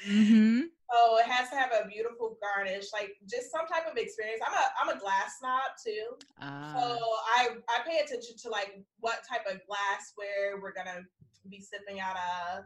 Mm-hmm. 0.05 0.61
So 0.93 1.17
it 1.19 1.25
has 1.27 1.49
to 1.49 1.57
have 1.57 1.71
a 1.73 1.89
beautiful 1.89 2.37
garnish, 2.39 2.93
like 2.93 3.17
just 3.29 3.51
some 3.51 3.67
type 3.67 3.91
of 3.91 3.97
experience. 3.97 4.43
I'm 4.47 4.53
a 4.53 4.65
I'm 4.81 4.97
a 4.97 5.01
glass 5.01 5.39
snob 5.41 5.73
too. 5.83 6.13
Ah, 6.41 6.75
So 6.77 6.99
I 7.37 7.57
I 7.71 7.89
pay 7.89 7.99
attention 8.05 8.37
to 8.43 8.51
like 8.51 8.79
what 9.01 9.25
type 9.27 9.47
of 9.51 9.61
glassware 9.67 10.61
we're 10.61 10.75
gonna 10.75 11.01
be 11.49 11.61
sipping 11.61 12.01
out 12.01 12.17
of. 12.17 12.65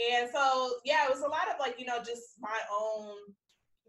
And 0.00 0.30
so 0.32 0.80
yeah, 0.84 1.04
it 1.04 1.10
was 1.10 1.20
a 1.20 1.28
lot 1.28 1.52
of 1.52 1.60
like, 1.60 1.78
you 1.78 1.84
know, 1.86 1.98
just 1.98 2.40
my 2.40 2.58
own 2.72 3.14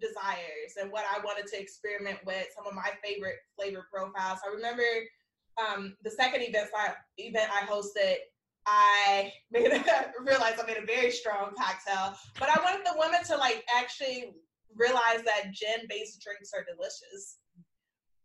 desires 0.01 0.75
and 0.79 0.91
what 0.91 1.05
I 1.07 1.23
wanted 1.23 1.47
to 1.47 1.61
experiment 1.61 2.19
with, 2.25 2.47
some 2.55 2.67
of 2.67 2.73
my 2.73 2.91
favorite 3.03 3.37
flavor 3.55 3.87
profiles. 3.91 4.39
I 4.45 4.53
remember 4.53 4.83
um 5.57 5.95
the 6.03 6.11
second 6.11 6.41
event 6.41 6.69
I 6.75 6.93
event 7.17 7.49
I 7.53 7.65
hosted, 7.65 8.15
I 8.71 9.33
made 9.51 9.71
a, 9.71 9.83
realized 10.23 10.59
I 10.61 10.65
made 10.65 10.77
a 10.77 10.85
very 10.85 11.11
strong 11.11 11.51
cocktail. 11.57 12.15
But 12.39 12.49
I 12.49 12.61
wanted 12.63 12.85
the 12.85 12.93
women 12.97 13.23
to 13.27 13.37
like 13.37 13.65
actually 13.75 14.33
realize 14.75 15.23
that 15.25 15.51
gin 15.53 15.87
based 15.89 16.21
drinks 16.21 16.51
are 16.55 16.63
delicious. 16.63 17.37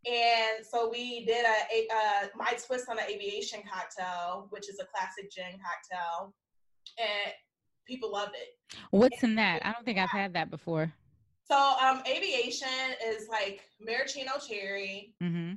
And 0.07 0.65
so 0.65 0.89
we 0.89 1.25
did 1.25 1.45
a, 1.45 1.75
a 1.75 1.89
uh, 1.93 2.27
my 2.37 2.57
twist 2.65 2.87
on 2.89 2.97
the 2.97 3.11
aviation 3.11 3.61
cocktail, 3.69 4.47
which 4.51 4.69
is 4.69 4.79
a 4.81 4.87
classic 4.87 5.31
gin 5.33 5.59
cocktail, 5.59 6.33
and 6.99 7.33
people 7.89 8.13
loved 8.13 8.35
it. 8.35 8.77
what's 8.91 9.25
in 9.25 9.35
that? 9.35 9.67
I 9.67 9.73
don't 9.73 9.85
think 9.85 9.99
I've 9.99 10.11
had 10.11 10.33
that 10.35 10.51
before. 10.51 10.93
So 11.51 11.57
um, 11.57 12.03
aviation 12.07 12.69
is 13.05 13.29
like 13.29 13.63
maraschino 13.81 14.33
cherry. 14.49 15.15
Mm-hmm. 15.23 15.55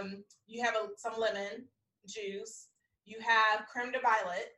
Um, 0.00 0.24
you 0.46 0.64
have 0.64 0.74
a, 0.74 0.88
some 0.96 1.14
lemon 1.18 1.66
juice. 2.08 2.66
You 3.08 3.16
have 3.24 3.64
creme 3.72 3.90
de 3.90 4.00
violette, 4.00 4.52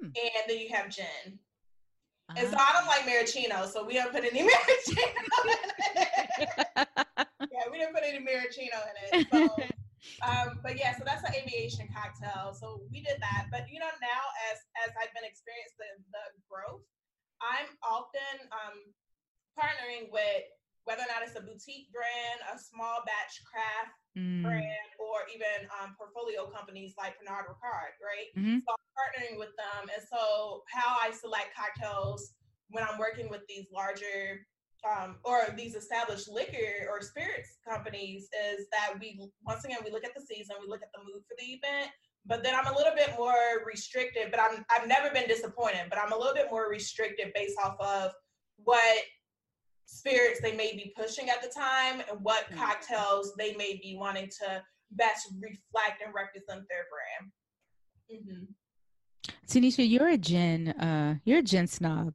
Hmm. 0.00 0.16
and 0.16 0.44
then 0.48 0.56
you 0.56 0.72
have 0.72 0.88
gin. 0.88 1.36
Ah. 2.30 2.34
And 2.40 2.48
so 2.48 2.56
I 2.56 2.72
don't 2.72 2.88
like 2.88 3.04
maraschino, 3.04 3.68
so 3.68 3.84
we 3.88 3.92
don't 4.00 4.08
put 4.10 4.24
any 4.24 4.40
maraschino 4.40 5.04
in 5.44 5.60
it. 6.00 6.48
yeah, 7.52 7.68
we 7.70 7.76
didn't 7.76 7.92
put 7.92 8.04
any 8.08 8.24
maraschino 8.24 8.80
in 8.88 8.96
it. 9.04 9.28
So, 9.28 9.44
um, 10.24 10.56
but 10.64 10.80
yeah, 10.80 10.96
so 10.96 11.04
that's 11.04 11.20
an 11.28 11.36
aviation 11.36 11.84
cocktail. 11.92 12.56
So 12.56 12.80
we 12.88 13.04
did 13.04 13.20
that. 13.20 13.52
But 13.52 13.68
you 13.68 13.76
know, 13.76 13.92
now 14.00 14.22
as 14.48 14.64
as 14.88 14.96
I've 14.96 15.12
been 15.12 15.28
experiencing 15.28 16.00
the, 16.08 16.22
the 16.32 16.40
growth, 16.48 16.88
I'm 17.44 17.68
often 17.84 18.48
um, 18.56 18.80
partnering 19.52 20.08
with 20.08 20.48
whether 20.88 21.04
or 21.04 21.12
not 21.12 21.20
it's 21.28 21.36
a 21.36 21.44
boutique 21.44 21.92
brand, 21.92 22.40
a 22.48 22.56
small 22.56 23.04
batch 23.04 23.44
craft 23.44 23.99
Mm. 24.18 24.42
brand, 24.42 24.90
or 24.98 25.22
even 25.32 25.70
um, 25.78 25.94
portfolio 25.96 26.50
companies 26.50 26.94
like 26.98 27.14
Pernod 27.22 27.46
Ricard, 27.46 27.94
right? 28.02 28.26
Mhm. 28.36 28.58
So 28.66 28.74
I'm 28.74 28.90
partnering 28.98 29.38
with 29.38 29.54
them, 29.56 29.88
and 29.88 30.02
so 30.02 30.64
how 30.66 30.96
I 31.00 31.12
select 31.12 31.54
cocktails 31.54 32.34
when 32.70 32.82
I'm 32.82 32.98
working 32.98 33.28
with 33.30 33.46
these 33.46 33.66
larger 33.72 34.46
um, 34.84 35.18
or 35.24 35.54
these 35.56 35.74
established 35.74 36.28
liquor 36.28 36.88
or 36.88 37.02
spirits 37.02 37.58
companies 37.68 38.28
is 38.32 38.66
that 38.72 38.98
we 38.98 39.20
once 39.44 39.64
again 39.64 39.78
we 39.84 39.90
look 39.90 40.04
at 40.04 40.14
the 40.14 40.22
season, 40.22 40.56
we 40.60 40.68
look 40.68 40.82
at 40.82 40.90
the 40.92 41.00
mood 41.00 41.22
for 41.28 41.36
the 41.38 41.44
event, 41.44 41.90
but 42.26 42.42
then 42.42 42.54
I'm 42.54 42.66
a 42.72 42.76
little 42.76 42.94
bit 42.94 43.14
more 43.16 43.64
restricted. 43.66 44.30
But 44.30 44.40
I'm 44.40 44.64
I've 44.70 44.88
never 44.88 45.10
been 45.10 45.28
disappointed, 45.28 45.86
but 45.88 45.98
I'm 45.98 46.12
a 46.12 46.16
little 46.16 46.34
bit 46.34 46.48
more 46.50 46.68
restricted 46.68 47.32
based 47.34 47.58
off 47.62 47.76
of 47.80 48.12
what 48.64 48.98
spirits 49.90 50.40
they 50.40 50.54
may 50.56 50.72
be 50.72 50.92
pushing 50.96 51.28
at 51.30 51.42
the 51.42 51.48
time 51.48 52.00
and 52.08 52.20
what 52.22 52.48
Mm. 52.50 52.56
cocktails 52.56 53.34
they 53.36 53.54
may 53.56 53.74
be 53.82 53.96
wanting 53.98 54.28
to 54.40 54.62
best 54.92 55.26
reflect 55.40 56.02
and 56.04 56.14
represent 56.14 56.64
their 56.68 56.86
brand. 56.92 57.32
hmm 58.24 58.44
Tanisha, 59.46 59.88
you're 59.88 60.08
a 60.08 60.16
gin. 60.18 60.68
Uh, 60.68 61.18
you're 61.24 61.38
a 61.38 61.42
gin 61.42 61.66
snob. 61.66 62.14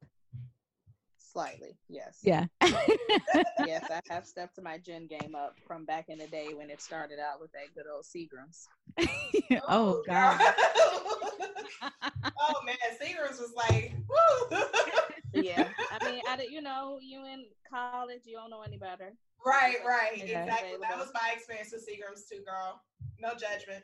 Slightly, 1.36 1.76
yes. 1.90 2.20
Yeah. 2.24 2.46
yes, 3.66 3.84
I 3.92 4.00
have 4.10 4.26
stepped 4.26 4.58
my 4.64 4.78
gin 4.78 5.06
game 5.06 5.36
up 5.36 5.58
from 5.68 5.84
back 5.84 6.06
in 6.08 6.18
the 6.18 6.28
day 6.28 6.54
when 6.56 6.70
it 6.70 6.82
started 6.82 7.20
out 7.20 7.42
with 7.42 7.52
that 7.52 7.76
good 7.76 7.84
old 7.94 8.06
Seagram's. 8.06 8.70
oh 9.68 10.02
God. 10.08 10.40
oh 12.40 12.62
man, 12.66 12.78
Seagram's 13.02 13.42
was 13.42 13.52
like, 13.54 13.98
woo. 14.08 14.60
Yeah, 15.34 15.68
I 15.92 16.10
mean, 16.10 16.22
I 16.26 16.48
you 16.50 16.62
know, 16.62 17.00
you 17.04 17.26
in 17.26 17.48
college, 17.70 18.22
you 18.24 18.38
don't 18.38 18.50
know 18.50 18.62
any 18.66 18.78
better. 18.78 19.12
right, 19.46 19.76
right, 19.86 20.18
Yeah. 20.18 20.46
exactly. 20.46 20.78
That 20.82 20.98
was 20.98 21.10
my 21.14 21.34
experience 21.36 21.74
with 21.74 21.86
Seagram's 21.86 22.30
too, 22.30 22.46
girl. 22.46 22.82
No 23.20 23.34
judgment. 23.34 23.84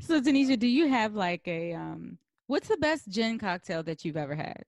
so 0.00 0.22
Tanisha, 0.22 0.58
do 0.58 0.66
you 0.66 0.88
have 0.88 1.14
like 1.14 1.46
a 1.46 1.74
um? 1.74 2.16
What's 2.46 2.68
the 2.68 2.78
best 2.78 3.10
gin 3.10 3.38
cocktail 3.38 3.82
that 3.82 4.02
you've 4.02 4.16
ever 4.16 4.34
had? 4.34 4.64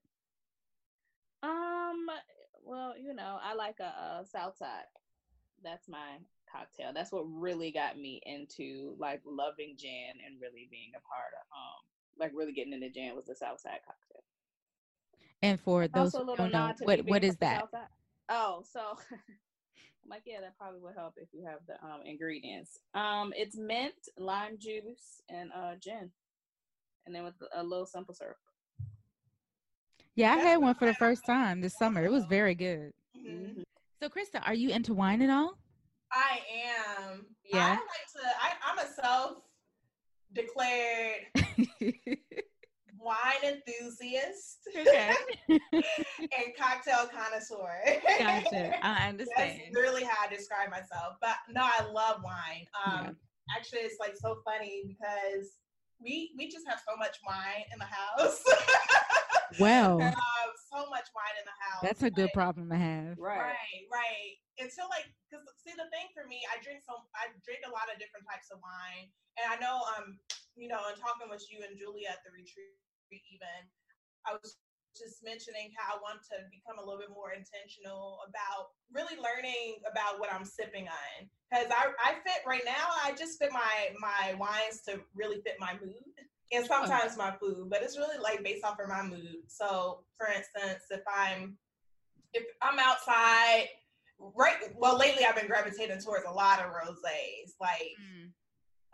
Well, 2.69 2.95
you 2.99 3.15
know, 3.15 3.39
I 3.43 3.55
like 3.55 3.81
a, 3.81 4.21
a 4.21 4.27
Southside. 4.31 4.85
That's 5.65 5.89
my 5.89 6.19
cocktail. 6.53 6.93
That's 6.95 7.13
what 7.13 7.23
really 7.23 7.73
got 7.73 7.99
me 7.99 8.21
into 8.27 8.95
like 8.99 9.23
loving 9.25 9.75
gin 9.79 10.21
and 10.27 10.41
really 10.41 10.69
being 10.71 10.93
a 10.95 11.01
part 11.01 11.33
of 11.41 11.47
um 11.57 11.81
like 12.19 12.33
really 12.35 12.53
getting 12.53 12.75
into 12.75 12.91
gin 12.91 13.17
was 13.17 13.25
the 13.25 13.35
Southside 13.35 13.81
cocktail. 13.87 14.23
And 15.43 15.59
for 15.59 15.89
those 15.89 16.15
also 16.15 16.25
a 16.25 16.31
who 16.33 16.37
don't 16.37 16.53
know, 16.53 16.67
nod 16.67 16.77
to 16.79 16.87
me 16.87 16.97
what 16.97 17.07
what 17.07 17.25
is 17.25 17.37
that? 17.39 17.61
Southside. 17.61 17.89
Oh, 18.29 18.63
so 18.71 18.81
I'm 19.13 20.11
like, 20.11 20.23
yeah, 20.27 20.41
that 20.43 20.59
probably 20.59 20.81
would 20.81 20.95
help 20.97 21.15
if 21.17 21.29
you 21.33 21.47
have 21.47 21.61
the 21.67 21.83
um 21.85 22.03
ingredients. 22.05 22.79
Um, 22.95 23.33
it's 23.37 23.57
mint, 23.57 23.95
lime 24.19 24.59
juice, 24.59 25.23
and 25.31 25.51
uh 25.57 25.77
gin. 25.81 26.11
and 27.07 27.15
then 27.15 27.25
with 27.25 27.35
a 27.55 27.63
little 27.63 27.87
simple 27.87 28.15
syrup. 28.15 28.37
Yeah, 30.19 30.33
I 30.33 30.37
That's 30.39 30.49
had 30.49 30.57
one 30.57 30.75
for 30.75 30.87
the 30.87 30.95
first 30.95 31.25
time 31.25 31.61
this 31.61 31.79
summer. 31.79 32.05
It 32.05 32.11
was 32.11 32.25
very 32.25 32.57
good. 32.57 32.93
Mhm. 33.17 33.63
So, 34.03 34.09
Christa, 34.09 34.43
are 34.45 34.53
you 34.55 34.71
into 34.71 34.93
wine 34.93 35.23
at 35.23 35.31
all? 35.31 35.57
I 36.11 36.41
am. 37.07 37.25
Yeah. 37.45 37.67
I 37.67 37.71
like 37.71 38.09
to. 38.17 38.23
I, 38.43 38.55
I'm 38.67 38.79
a 38.81 38.89
self-declared 40.35 41.27
wine 42.99 43.45
enthusiast 43.45 44.59
okay. 44.77 45.15
and 45.49 46.57
cocktail 46.59 47.09
connoisseur. 47.15 47.81
Gotcha. 48.19 48.75
I 48.85 49.07
understand. 49.09 49.21
That's 49.37 49.39
understand. 49.39 49.61
literally 49.73 50.03
how 50.03 50.27
I 50.27 50.35
describe 50.35 50.71
myself. 50.71 51.15
But 51.21 51.37
no, 51.49 51.63
I 51.63 51.85
love 51.93 52.25
wine. 52.25 52.67
Um, 52.85 53.05
Yeah. 53.05 53.11
Actually, 53.57 53.83
it's 53.83 54.01
like 54.01 54.17
so 54.17 54.41
funny 54.45 54.83
because 54.85 55.59
we 56.01 56.33
we 56.37 56.51
just 56.51 56.67
have 56.67 56.81
so 56.87 56.97
much 56.97 57.19
wine 57.25 57.65
in 57.73 57.79
the 57.79 57.85
house. 57.85 58.43
Well, 59.57 60.05
um, 60.05 60.51
so 60.69 60.85
much 60.93 61.09
wine 61.17 61.37
in 61.41 61.47
the 61.49 61.57
house. 61.57 61.83
that's 61.83 62.03
a 62.05 62.13
good 62.13 62.29
Like, 62.31 62.39
problem 62.39 62.69
to 62.69 62.77
have. 62.77 63.17
Right. 63.17 63.57
Right, 63.57 63.83
right. 63.89 64.33
Until 64.61 64.91
like, 64.93 65.09
cause 65.33 65.41
see 65.57 65.73
the 65.73 65.89
thing 65.95 66.13
for 66.13 66.29
me, 66.29 66.45
I 66.53 66.61
drink 66.61 66.85
so 66.85 66.99
I 67.17 67.33
drink 67.41 67.65
a 67.65 67.73
lot 67.73 67.89
of 67.89 67.97
different 67.97 68.29
types 68.29 68.53
of 68.53 68.61
wine, 68.61 69.09
and 69.41 69.47
I 69.49 69.57
know 69.63 69.81
um, 69.97 70.19
you 70.59 70.69
know, 70.69 70.83
in 70.91 70.99
talking 70.99 71.31
with 71.31 71.47
you 71.49 71.63
and 71.63 71.79
Julia 71.79 72.11
at 72.13 72.21
the 72.27 72.35
retreat, 72.35 72.75
even 73.09 73.59
I 74.27 74.35
was 74.37 74.59
just 74.99 75.23
mentioning 75.23 75.71
how 75.79 75.95
I 75.95 76.03
want 76.03 76.27
to 76.35 76.43
become 76.51 76.83
a 76.83 76.85
little 76.85 76.99
bit 76.99 77.15
more 77.15 77.31
intentional 77.31 78.27
about 78.27 78.75
really 78.91 79.15
learning 79.15 79.79
about 79.87 80.19
what 80.19 80.27
I'm 80.35 80.43
sipping 80.43 80.91
on. 80.91 81.31
Cause 81.55 81.71
I 81.71 81.95
I 82.03 82.19
fit 82.27 82.43
right 82.45 82.67
now. 82.67 82.93
I 83.07 83.15
just 83.15 83.39
fit 83.39 83.55
my 83.55 83.95
my 84.03 84.35
wines 84.37 84.83
to 84.91 85.01
really 85.15 85.41
fit 85.47 85.57
my 85.63 85.79
mood 85.81 86.19
and 86.53 86.67
sometimes 86.67 87.17
my 87.17 87.33
food, 87.41 87.69
but 87.71 87.83
it's 87.83 87.99
really 87.99 88.19
like 88.19 88.43
based 88.43 88.65
off 88.65 88.79
of 88.81 88.89
my 88.89 89.03
mood. 89.03 89.43
So, 89.49 90.05
for 90.17 90.29
instance, 90.29 90.85
if 90.91 91.03
I'm 91.07 91.57
if 92.35 92.45
I'm 92.63 92.79
outside, 92.79 93.69
right? 94.19 94.57
Well, 94.75 94.99
lately 94.99 95.25
I've 95.25 95.37
been 95.37 95.47
gravitating 95.47 96.01
towards 96.01 96.27
a 96.27 96.31
lot 96.33 96.61
of 96.61 96.67
rosés, 96.73 97.53
like 97.61 97.93
Mm. 98.01 98.33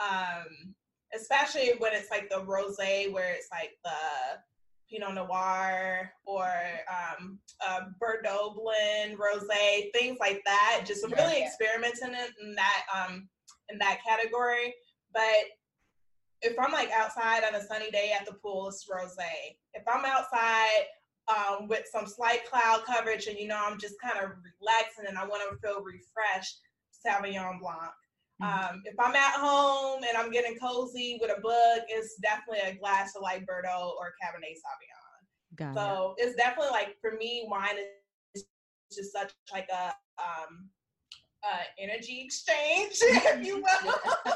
um, 0.00 0.74
especially 1.14 1.72
when 1.78 1.92
it's 1.92 2.10
like 2.10 2.28
the 2.28 2.40
rosé 2.40 3.12
where 3.12 3.32
it's 3.32 3.48
like 3.50 3.76
the 3.84 4.40
Pinot 4.90 5.14
Noir 5.14 6.12
or 6.24 6.50
um, 6.90 7.38
uh, 7.66 7.80
Bordeaux 8.00 8.54
blend 8.56 9.18
rosé, 9.18 9.92
things 9.92 10.18
like 10.20 10.42
that. 10.44 10.82
Just 10.86 11.06
Yeah. 11.08 11.14
really 11.24 11.42
experimenting 11.42 12.10
in, 12.14 12.46
in 12.48 12.54
that 12.56 12.84
um, 12.94 13.28
in 13.70 13.78
that 13.78 14.00
category. 14.06 14.74
But 15.12 15.44
if 16.44 16.58
I'm 16.58 16.72
like 16.72 16.90
outside 16.90 17.42
on 17.44 17.54
a 17.54 17.64
sunny 17.64 17.90
day 17.90 18.12
at 18.18 18.26
the 18.26 18.34
pool, 18.34 18.68
it's 18.68 18.86
rosé. 18.88 19.56
If 19.72 19.82
I'm 19.88 20.04
outside 20.04 20.84
um, 21.28 21.68
with 21.68 21.86
some 21.90 22.06
slight 22.06 22.44
cloud 22.48 22.82
coverage 22.86 23.26
and 23.26 23.38
you 23.38 23.48
know 23.48 23.60
I'm 23.64 23.78
just 23.78 23.94
kind 24.00 24.22
of 24.22 24.30
relaxing 24.60 25.06
and 25.08 25.18
I 25.18 25.26
want 25.26 25.42
to 25.50 25.56
feel 25.66 25.82
refreshed, 25.82 26.60
Sauvignon 27.04 27.60
Blanc. 27.60 27.92
Mhm. 28.42 28.70
Um, 28.70 28.82
if 28.84 28.94
I'm 28.98 29.14
at 29.14 29.34
home 29.34 30.02
and 30.06 30.16
I'm 30.16 30.30
getting 30.30 30.58
cozy 30.58 31.18
with 31.20 31.30
a 31.36 31.40
book, 31.40 31.84
it's 31.88 32.16
definitely 32.16 32.60
a 32.68 32.74
glass 32.74 33.14
of 33.16 33.22
like 33.22 33.46
Bordeaux 33.46 33.94
or 33.98 34.12
Cabernet 34.22 34.54
Sauvignon. 34.54 35.26
Got 35.56 35.70
it. 35.70 35.74
So 35.74 36.14
it's 36.18 36.36
definitely 36.36 36.72
like 36.72 36.96
for 37.00 37.12
me, 37.12 37.46
wine 37.48 37.76
is 38.34 38.44
just 38.92 39.12
such 39.12 39.32
like 39.52 39.68
a 39.72 39.94
um, 40.20 40.68
uh, 41.44 41.62
energy 41.78 42.22
exchange, 42.24 42.96
if 43.00 43.46
you 43.46 43.56
will. 43.84 44.34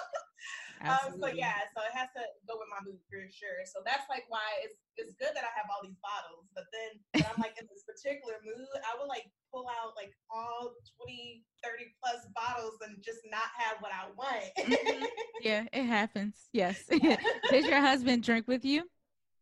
Um, 0.84 1.18
so 1.18 1.26
yeah, 1.26 1.66
so 1.74 1.82
it 1.82 1.94
has 1.94 2.08
to 2.14 2.22
go 2.46 2.54
with 2.58 2.70
my 2.70 2.78
mood 2.86 3.02
for 3.10 3.18
sure. 3.32 3.66
So 3.66 3.82
that's 3.82 4.06
like 4.06 4.24
why 4.28 4.46
it's 4.62 4.78
it's 4.96 5.14
good 5.18 5.34
that 5.34 5.42
I 5.42 5.52
have 5.58 5.66
all 5.70 5.82
these 5.82 5.98
bottles. 5.98 6.46
But 6.54 6.70
then 6.70 7.02
when 7.18 7.26
I'm 7.26 7.40
like 7.42 7.58
in 7.58 7.66
this 7.66 7.82
particular 7.82 8.38
mood, 8.46 8.70
I 8.86 8.94
would 8.98 9.10
like 9.10 9.26
pull 9.50 9.66
out 9.66 9.98
like 9.98 10.14
all 10.30 10.74
20, 11.02 11.42
30 11.64 11.94
plus 11.98 12.26
bottles 12.34 12.78
and 12.86 13.02
just 13.02 13.26
not 13.30 13.50
have 13.58 13.82
what 13.82 13.90
I 13.90 14.06
want. 14.14 14.46
Mhm. 14.62 15.06
Yeah, 15.40 15.64
it 15.72 15.84
happens. 15.86 16.48
Yes. 16.52 16.86
Does 17.50 17.66
your 17.66 17.80
husband 17.80 18.22
drink 18.22 18.46
with 18.48 18.64
you? 18.64 18.84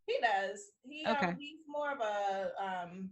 he 0.06 0.16
does. 0.22 0.60
He 0.84 1.04
Okay. 1.06 1.26
um, 1.26 1.36
he's 1.38 1.58
more 1.66 1.90
of 1.90 2.00
a 2.00 2.52
um 2.62 3.10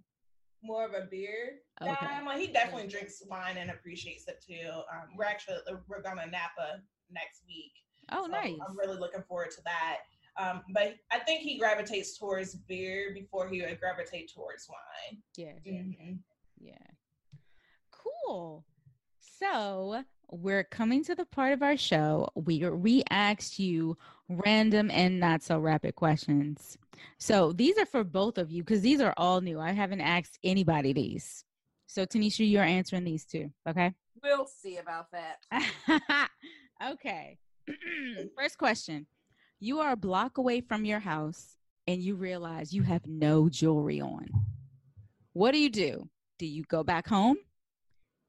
more 0.62 0.84
of 0.87 0.92
a 0.94 1.06
beer 1.10 1.60
guy. 1.80 1.92
Okay. 1.92 2.24
Like 2.24 2.38
he 2.40 2.48
definitely 2.48 2.88
drinks 2.88 3.22
wine 3.28 3.56
and 3.58 3.70
appreciates 3.70 4.24
it 4.28 4.42
too. 4.46 4.70
Um, 4.92 5.16
we're 5.16 5.24
actually 5.24 5.58
we're 5.88 6.02
going 6.02 6.16
to 6.18 6.26
Napa 6.26 6.80
next 7.10 7.42
week. 7.46 7.72
Oh, 8.12 8.25
So 8.25 8.31
nice. 8.33 8.59
I'm 8.69 8.77
really 8.77 8.99
looking 8.99 9.23
forward 9.23 9.51
to 9.53 9.62
that. 9.64 9.99
Um, 10.37 10.62
but 10.73 10.95
I 11.12 11.21
think 11.21 11.43
he 11.43 11.59
gravitates 11.59 12.19
towards 12.19 12.55
beer 12.57 13.12
before 13.14 13.49
he 13.49 13.62
would 13.62 13.79
gravitate 13.81 14.33
towards 14.35 14.69
wine. 14.69 15.23
Yeah. 15.37 15.53
Yeah. 15.64 15.81
Mhm. 15.81 16.19
Yeah. 16.59 16.75
Cool. 17.90 18.64
So 19.21 20.05
we're 20.31 20.64
coming 20.64 21.05
to 21.05 21.14
the 21.14 21.27
part 21.27 21.53
of 21.53 21.62
our 21.62 21.77
show 21.77 22.29
where 22.35 22.75
we 22.75 23.05
asked 23.11 23.59
you 23.59 23.97
random 24.29 24.90
and 24.90 25.21
not 25.21 25.43
so 25.43 25.59
rapid 25.59 25.95
questions. 25.95 26.79
So 27.19 27.53
these 27.53 27.79
are 27.79 27.87
for 27.87 28.05
both 28.05 28.38
of 28.38 28.51
you 28.51 28.62
because 28.62 28.81
these 28.81 29.01
are 29.01 29.14
all 29.17 29.40
new. 29.40 29.61
I 29.61 29.73
haven't 29.73 30.01
asked 30.01 30.38
anybody 30.43 30.93
these. 30.93 31.45
So 31.87 32.05
Tanisha, 32.07 32.49
you're 32.49 32.64
answering 32.64 33.05
these 33.05 33.25
too. 33.25 33.53
Okay. 33.69 33.93
We'll 34.23 34.47
see 34.47 34.79
about 34.79 35.07
that. 35.12 35.38
okay. 36.93 37.38
First 38.37 38.59
question. 38.59 39.07
You 39.61 39.81
are 39.81 39.92
a 39.92 39.96
block 39.96 40.38
away 40.38 40.61
from 40.61 40.85
your 40.85 41.00
house 41.00 41.57
and 41.87 42.03
you 42.03 42.14
realize 42.16 42.72
you 42.72 42.83
have 42.83 43.07
no 43.07 43.48
jewelry 43.48 44.00
on. 44.00 44.29
What 45.33 45.53
do 45.53 45.59
you 45.59 45.70
do? 45.70 46.09
Do 46.38 46.46
you 46.46 46.64
go 46.64 46.83
back 46.83 47.09
home? 47.09 47.37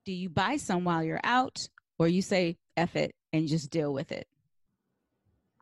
Do 0.05 0.11
you 0.11 0.29
buy 0.29 0.57
some 0.57 0.83
while 0.83 1.03
you're 1.03 1.19
out? 1.23 1.67
Or 1.97 2.07
you 2.07 2.21
say 2.21 2.57
F 2.77 2.95
it 2.95 3.15
and 3.33 3.47
just 3.47 3.69
deal 3.69 3.93
with 3.93 4.11
it? 4.11 4.27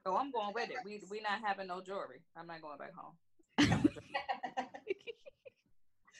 Oh, 0.05 0.17
I'm 0.17 0.31
going 0.31 0.53
with 0.53 0.69
it. 0.69 0.77
We 0.83 1.01
we 1.09 1.21
not 1.21 1.39
having 1.43 1.67
no 1.67 1.79
jewelry. 1.79 2.21
I'm 2.35 2.47
not 2.47 2.61
going 2.61 2.77
back 2.77 2.91
home. 2.93 3.13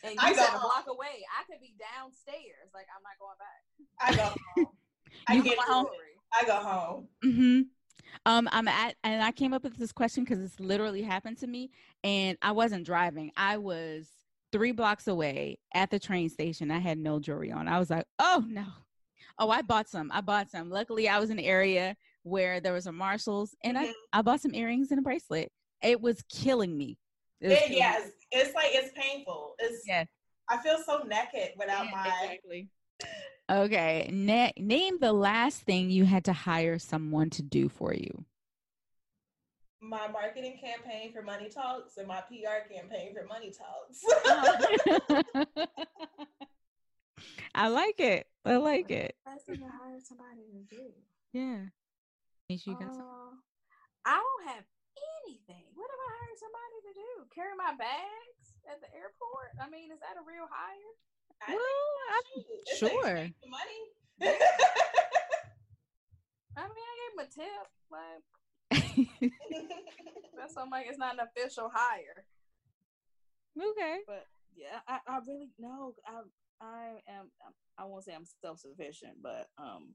And 0.04 0.20
I 0.20 0.30
you 0.30 0.36
said 0.36 0.52
go 0.52 0.58
a 0.58 0.60
block 0.60 0.86
away. 0.90 1.24
I 1.32 1.48
could 1.48 1.62
be 1.62 1.74
downstairs. 1.80 2.68
Like 2.74 2.88
I'm 2.92 3.04
not 3.08 3.16
going 3.24 3.40
back. 3.40 3.64
I 4.04 4.16
go 4.16 4.36
home. 4.56 4.68
I 5.28 5.34
You 5.36 5.44
get 5.44 5.60
home? 5.60 5.86
Jewelry. 5.86 6.13
I 6.40 6.46
go 6.46 6.56
home. 6.56 7.08
Mm-hmm. 7.24 7.62
Um, 8.26 8.50
I'm 8.52 8.68
at, 8.68 8.96
and 9.04 9.24
I 9.24 9.32
came 9.32 9.54
up 9.54 9.64
with 9.64 9.78
this 9.78 9.92
question 9.92 10.24
because 10.24 10.40
this 10.40 10.60
literally 10.60 11.02
happened 11.02 11.38
to 11.40 11.48
me, 11.48 11.72
and 12.04 12.38
I 12.42 12.52
wasn't 12.52 12.86
driving. 12.86 13.32
I 13.38 13.58
was 13.58 14.08
three 14.52 14.72
blocks 14.72 15.08
away 15.08 15.58
at 15.74 15.90
the 15.90 16.00
train 16.00 16.30
station. 16.30 16.70
I 16.72 16.80
had 16.80 16.98
no 16.98 17.20
jewelry 17.20 17.52
on. 17.52 17.68
I 17.68 17.80
was 17.80 17.90
like, 17.90 18.06
oh 18.20 18.44
no. 18.48 18.66
Oh, 19.40 19.50
I 19.50 19.64
bought 19.64 19.90
some. 19.90 20.12
I 20.14 20.22
bought 20.22 20.52
some. 20.52 20.70
Luckily, 20.70 21.10
I 21.10 21.20
was 21.20 21.32
in 21.32 21.40
an 21.40 21.46
area 21.46 21.96
where 22.22 22.60
there 22.60 22.74
was 22.74 22.86
a 22.86 22.92
Marshalls, 22.92 23.56
and 23.64 23.78
I, 23.78 23.88
Mhm. 23.88 23.94
I 24.14 24.22
bought 24.22 24.42
some 24.42 24.54
earrings 24.54 24.92
and 24.92 25.00
a 25.00 25.02
bracelet. 25.02 25.52
It 25.82 26.00
was 26.02 26.22
killing 26.30 26.78
me. 26.78 27.00
It 27.42 27.52
It, 27.52 27.58
killing 27.60 27.72
me. 27.72 27.78
yes, 27.78 28.12
it's 28.32 28.54
like 28.54 28.70
it's 28.74 28.92
painful. 28.96 29.56
It's 29.60 29.88
Yeah. 29.88 30.06
I 30.50 30.58
feel 30.58 30.78
so 30.86 31.00
naked 31.00 31.54
without 31.58 31.86
Yeah, 31.86 31.92
my. 31.92 32.08
exactly. 32.26 32.70
Okay. 33.52 34.10
Na- 34.12 34.52
name 34.58 35.00
the 35.00 35.14
last 35.14 35.62
thing 35.64 35.90
you 35.90 36.06
had 36.06 36.26
to 36.26 36.34
hire 36.34 36.80
someone 36.80 37.30
to 37.32 37.42
do 37.44 37.70
for 37.70 37.94
you. 37.94 38.26
my 39.82 40.08
marketing 40.08 40.58
campaign 40.64 41.12
for 41.12 41.22
Money 41.22 41.50
Talks 41.50 41.98
and 41.98 42.08
my 42.08 42.22
PR 42.22 42.64
campaign 42.72 43.14
for 43.14 43.26
Money 43.28 43.52
Talks. 43.52 44.00
I 47.56 47.68
like 47.68 48.00
it. 48.00 48.26
I 48.46 48.56
like 48.58 48.90
it. 48.90 49.16
That's 49.26 49.44
what 49.46 49.60
I 49.62 49.70
hire 49.78 50.00
somebody 50.02 50.42
to 50.56 50.64
do. 50.76 50.86
Yeah. 51.34 51.68
Nisha, 52.50 52.68
you 52.68 52.76
got 52.80 52.96
some- 52.96 53.04
Uh, 53.04 53.36
I 54.06 54.18
don't 54.24 54.48
have 54.56 54.64
anything. 55.28 55.64
What 55.76 55.88
am 55.92 56.00
I 56.00 56.10
hiring 56.16 56.40
somebody 56.40 56.78
to 56.88 56.94
do? 56.96 57.12
Carry 57.36 57.56
my 57.56 57.76
bags 57.78 58.56
at 58.68 58.82
the 58.82 58.88
airport? 58.96 59.52
I 59.62 59.70
mean, 59.70 59.92
is 59.92 60.00
that 60.00 60.16
a 60.20 60.24
real 60.26 60.48
hire? 60.50 60.94
I 61.42 61.54
Well, 61.54 61.62
think 62.80 62.80
sure. 62.80 63.30
money. 63.50 63.82
I 66.56 66.62
mean, 66.62 66.86
I 66.92 66.96
gave 67.00 67.14
him 67.14 67.20
a 67.20 67.28
tip. 67.30 67.68
Like 67.92 68.24
that's 70.38 70.54
something 70.54 70.72
like 70.72 70.86
it's 70.88 70.98
not 70.98 71.14
an 71.16 71.20
official 71.22 71.70
hire. 71.74 72.26
okay. 73.58 73.98
But 74.08 74.28
yeah, 74.56 74.80
I, 74.88 75.00
I 75.08 75.20
really 75.28 75.50
no. 75.60 75.94
I 76.08 76.22
I 76.62 77.02
am. 77.08 77.32
I 77.78 77.86
won't 77.86 78.04
say 78.06 78.14
I'm 78.16 78.26
self 78.42 78.60
sufficient, 78.60 79.22
but 79.22 79.48
um, 79.58 79.94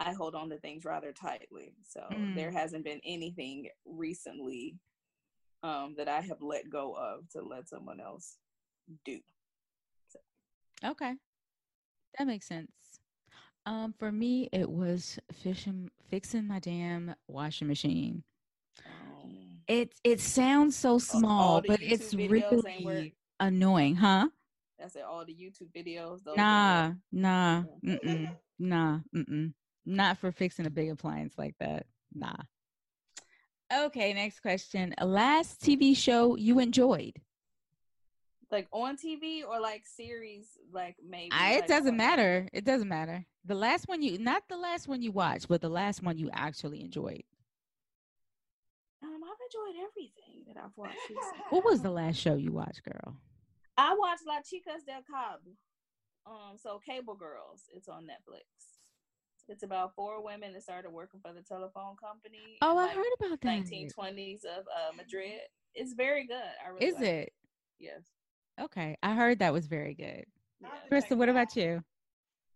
I 0.00 0.12
hold 0.12 0.34
on 0.34 0.50
to 0.50 0.58
things 0.58 0.84
rather 0.84 1.12
tightly. 1.12 1.74
So 1.84 2.00
Mm. 2.10 2.34
there 2.34 2.50
hasn't 2.50 2.84
been 2.84 3.00
anything 3.04 3.68
recently 3.86 4.76
um 5.62 5.94
that 5.96 6.08
I 6.08 6.20
have 6.20 6.40
let 6.42 6.68
go 6.70 6.94
of 6.94 7.28
to 7.30 7.42
let 7.42 7.68
someone 7.68 8.00
else 8.00 8.36
do. 9.04 9.18
Okay. 10.84 11.14
That 12.18 12.26
makes 12.26 12.46
sense. 12.46 12.70
Um, 13.66 13.94
for 13.98 14.12
me, 14.12 14.48
it 14.52 14.68
was 14.68 15.18
fishing, 15.32 15.90
fixing 16.10 16.46
my 16.46 16.58
damn 16.58 17.14
washing 17.26 17.68
machine. 17.68 18.22
Um, 18.86 19.62
It 19.66 19.94
it 20.04 20.20
sounds 20.20 20.76
so 20.76 20.98
small, 20.98 21.62
but 21.62 21.80
YouTube 21.80 21.92
it's 21.92 22.14
videos 22.14 22.64
really 22.64 23.14
annoying, 23.40 23.96
huh? 23.96 24.28
That's 24.78 24.96
it. 24.96 25.02
All 25.02 25.24
the 25.24 25.34
YouTube 25.34 25.72
videos. 25.74 26.20
Nah, 26.36 26.88
are 26.88 26.96
nah, 27.10 27.62
mm-mm, 27.84 28.36
nah, 28.58 28.98
mm-mm. 29.14 29.54
Not 29.86 30.18
for 30.18 30.30
fixing 30.32 30.66
a 30.66 30.70
big 30.70 30.90
appliance 30.90 31.34
like 31.38 31.54
that. 31.60 31.86
Nah. 32.14 32.36
Okay, 33.72 34.12
next 34.12 34.40
question. 34.40 34.94
Last 35.00 35.62
TV 35.62 35.94
show 35.96 36.36
you 36.36 36.58
enjoyed? 36.58 37.14
Like 38.54 38.68
on 38.70 38.96
TV 38.96 39.42
or 39.42 39.58
like 39.58 39.82
series, 39.84 40.46
like 40.72 40.94
maybe. 41.04 41.32
I, 41.32 41.54
it 41.54 41.60
like, 41.62 41.66
doesn't 41.66 41.96
matter. 41.96 42.48
It 42.52 42.64
doesn't 42.64 42.86
matter. 42.86 43.26
The 43.44 43.56
last 43.56 43.88
one 43.88 44.00
you, 44.00 44.16
not 44.16 44.44
the 44.48 44.56
last 44.56 44.86
one 44.86 45.02
you 45.02 45.10
watched, 45.10 45.48
but 45.48 45.60
the 45.60 45.68
last 45.68 46.04
one 46.04 46.18
you 46.18 46.30
actually 46.32 46.80
enjoyed. 46.80 47.24
Um, 49.02 49.20
I've 49.24 49.42
enjoyed 49.50 49.82
everything 49.90 50.44
that 50.46 50.56
I've 50.56 50.70
watched. 50.76 50.94
recently. 51.10 51.40
What 51.50 51.64
was 51.64 51.82
the 51.82 51.90
last 51.90 52.16
show 52.16 52.36
you 52.36 52.52
watched, 52.52 52.84
girl? 52.84 53.16
I 53.76 53.96
watched 53.98 54.22
La 54.24 54.36
Chicas 54.36 54.86
del 54.86 55.02
Cable. 55.02 55.56
Um, 56.24 56.56
so 56.56 56.80
Cable 56.86 57.16
Girls. 57.16 57.64
It's 57.74 57.88
on 57.88 58.04
Netflix. 58.04 58.44
It's 59.48 59.64
about 59.64 59.96
four 59.96 60.24
women 60.24 60.52
that 60.52 60.62
started 60.62 60.92
working 60.92 61.18
for 61.18 61.32
the 61.32 61.42
telephone 61.42 61.96
company. 62.00 62.58
Oh, 62.62 62.78
I 62.78 62.84
like, 62.84 62.94
heard 62.94 63.12
about 63.18 63.40
that. 63.40 63.64
1920s 63.64 64.44
of 64.44 64.64
uh, 64.68 64.94
Madrid. 64.96 65.40
It's 65.74 65.92
very 65.92 66.24
good. 66.28 66.36
I 66.64 66.68
really 66.68 66.86
Is 66.86 66.94
like 66.94 67.04
it? 67.04 67.32
Yes. 67.80 68.02
Okay, 68.60 68.96
I 69.02 69.14
heard 69.14 69.40
that 69.40 69.52
was 69.52 69.66
very 69.66 69.94
good. 69.94 70.24
Yeah. 70.60 70.68
I'll 70.68 70.74
have 70.74 70.88
to 70.88 71.14
Christa, 71.14 71.18
what 71.18 71.28
about 71.28 71.56
you? 71.56 71.82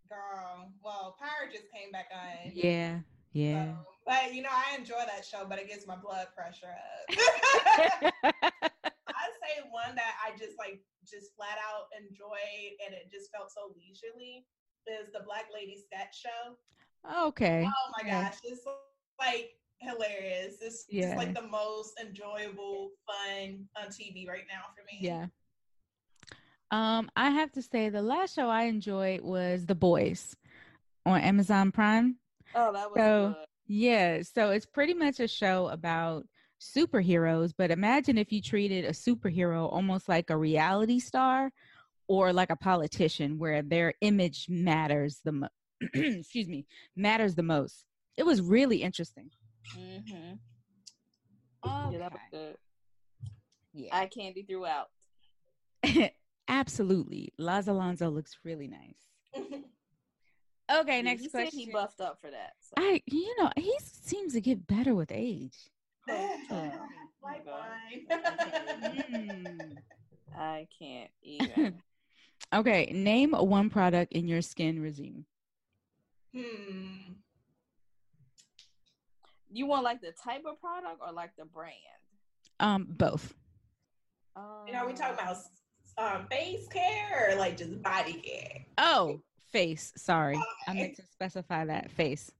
Girl, 0.08 0.72
well, 0.82 1.16
Power 1.18 1.50
just 1.50 1.64
came 1.72 1.90
back 1.92 2.08
on. 2.14 2.52
Yeah, 2.54 3.00
yeah. 3.32 3.72
so- 3.72 3.86
but 4.06 4.32
you 4.34 4.42
know, 4.42 4.48
I 4.50 4.74
enjoy 4.78 5.02
that 5.06 5.24
show, 5.24 5.44
but 5.46 5.58
it 5.58 5.68
gets 5.68 5.86
my 5.86 5.96
blood 5.96 6.28
pressure 6.34 6.66
up. 6.72 7.14
I'd 8.24 9.34
say 9.42 9.60
one 9.70 9.94
that 9.96 10.14
I 10.24 10.30
just 10.38 10.56
like 10.58 10.80
just 11.04 11.34
flat 11.36 11.58
out 11.60 11.88
enjoyed 11.98 12.72
and 12.86 12.94
it 12.94 13.10
just 13.12 13.30
felt 13.30 13.50
so 13.50 13.74
leisurely 13.76 14.46
is 14.86 15.12
the 15.12 15.20
Black 15.26 15.46
Lady 15.52 15.76
Sketch 15.76 16.22
Show. 16.22 16.56
okay. 17.26 17.66
Oh 17.66 17.92
my 17.98 18.06
Yeah. 18.08 18.24
gosh, 18.24 18.38
it's 18.44 18.64
like 19.18 19.50
hilarious. 19.80 20.56
It's 20.62 20.86
Yeah. 20.88 21.06
just 21.14 21.16
like 21.18 21.34
the 21.34 21.46
most 21.48 22.00
enjoyable, 22.00 22.92
fun 23.06 23.68
on 23.76 23.90
TV 23.90 24.26
right 24.26 24.44
now 24.48 24.64
for 24.74 24.82
me. 24.90 24.98
Yeah. 25.02 25.26
Um, 26.70 27.10
I 27.16 27.30
have 27.30 27.50
to 27.52 27.62
say 27.62 27.88
the 27.88 28.02
last 28.02 28.34
show 28.34 28.48
I 28.48 28.64
enjoyed 28.64 29.22
was 29.22 29.64
The 29.66 29.74
Boys 29.74 30.36
on 31.06 31.20
Amazon 31.20 31.72
Prime. 31.72 32.16
Oh, 32.54 32.72
that 32.72 32.90
was 32.90 32.96
So- 32.98 33.28
good. 33.34 33.44
Yeah, 33.70 34.22
so 34.22 34.50
it's 34.50 34.64
pretty 34.64 34.94
much 34.94 35.20
a 35.20 35.28
show 35.28 35.68
about 35.68 36.26
superheroes, 36.58 37.52
but 37.56 37.70
imagine 37.70 38.16
if 38.16 38.32
you 38.32 38.40
treated 38.40 38.86
a 38.86 38.90
superhero 38.92 39.70
almost 39.70 40.08
like 40.08 40.30
a 40.30 40.36
reality 40.38 40.98
star 41.00 41.52
or 42.08 42.32
like 42.32 42.48
a 42.48 42.56
politician 42.56 43.38
where 43.38 43.60
their 43.60 43.92
image 44.00 44.46
matters 44.48 45.20
the 45.22 45.32
mo- 45.32 45.48
excuse 45.94 46.48
me, 46.48 46.64
matters 46.96 47.34
the 47.34 47.42
most. 47.42 47.84
It 48.16 48.24
was 48.24 48.40
really 48.40 48.82
interesting. 48.82 49.30
Mm-hmm. 49.78 50.34
Oh, 51.64 51.90
Yeah, 51.92 51.98
that 51.98 52.12
was 52.12 52.20
good. 52.30 52.56
yeah. 53.74 53.94
Eye 53.94 54.06
candy 54.06 54.44
throughout. 54.44 54.88
Absolutely. 56.48 57.32
Laz 57.38 57.68
Alonso 57.68 58.08
looks 58.10 58.38
really 58.44 58.68
nice. 58.68 59.34
Okay, 60.70 60.96
Yeah, 60.96 61.02
next 61.02 61.22
he 61.22 61.28
question. 61.30 61.50
Said 61.50 61.58
he 61.58 61.72
buffed 61.72 61.98
up 62.02 62.20
for 62.20 62.30
that. 62.30 62.52
So. 62.60 62.74
I, 62.76 63.00
you 63.06 63.34
know, 63.38 63.50
he 63.56 63.74
seems 63.80 64.34
to 64.34 64.40
get 64.42 64.66
better 64.66 64.94
with 64.94 65.10
age. 65.10 65.56
like 66.06 66.28
God. 66.50 66.72
mine. 67.46 68.06
Mm. 69.10 69.76
I 70.36 70.66
can't 70.78 71.10
even. 71.22 71.80
Okay, 72.54 72.90
name 72.94 73.32
one 73.32 73.70
product 73.70 74.12
in 74.12 74.28
your 74.28 74.42
skin 74.42 74.78
regime. 74.82 75.24
hmm. 76.34 77.12
you 79.50 79.64
want 79.66 79.84
like 79.84 80.02
the 80.02 80.12
type 80.22 80.42
of 80.46 80.60
product 80.60 81.00
or 81.00 81.12
like 81.14 81.30
the 81.38 81.46
brand? 81.46 81.72
Um, 82.60 82.86
both. 82.90 83.34
Um, 84.36 84.64
You 84.66 84.74
know, 84.74 84.86
we 84.86 84.92
talking 84.92 85.14
about 85.14 85.38
um, 85.98 86.26
face 86.30 86.66
care 86.68 87.30
or 87.32 87.36
like 87.36 87.56
just 87.56 87.82
body 87.82 88.14
care? 88.14 88.64
Oh, 88.78 89.20
face. 89.50 89.92
Sorry, 89.96 90.40
I 90.66 90.74
meant 90.74 90.96
to 90.96 91.02
specify 91.12 91.64
that 91.64 91.90
face. 91.90 92.30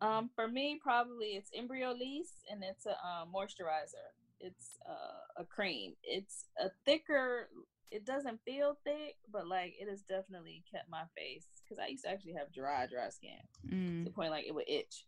Um, 0.00 0.30
for 0.34 0.46
me, 0.46 0.78
probably 0.82 1.28
it's 1.28 1.50
Embryolisse, 1.58 2.42
and 2.50 2.62
it's 2.62 2.86
a 2.86 2.90
um, 2.90 3.28
moisturizer. 3.34 4.06
It's 4.40 4.78
uh, 4.88 5.42
a 5.42 5.44
cream. 5.44 5.94
It's 6.04 6.44
a 6.60 6.70
thicker. 6.84 7.48
It 7.90 8.04
doesn't 8.04 8.38
feel 8.44 8.76
thick, 8.84 9.16
but 9.32 9.48
like 9.48 9.74
it 9.80 9.88
has 9.88 10.02
definitely 10.02 10.62
kept 10.70 10.88
my 10.90 11.04
face 11.16 11.46
because 11.64 11.82
I 11.82 11.88
used 11.88 12.04
to 12.04 12.10
actually 12.10 12.34
have 12.34 12.52
dry, 12.52 12.86
dry 12.86 13.08
skin 13.08 13.38
to 13.70 13.74
Mm. 13.74 14.04
the 14.04 14.10
point 14.10 14.30
like 14.30 14.46
it 14.46 14.54
would 14.54 14.68
itch. 14.68 15.06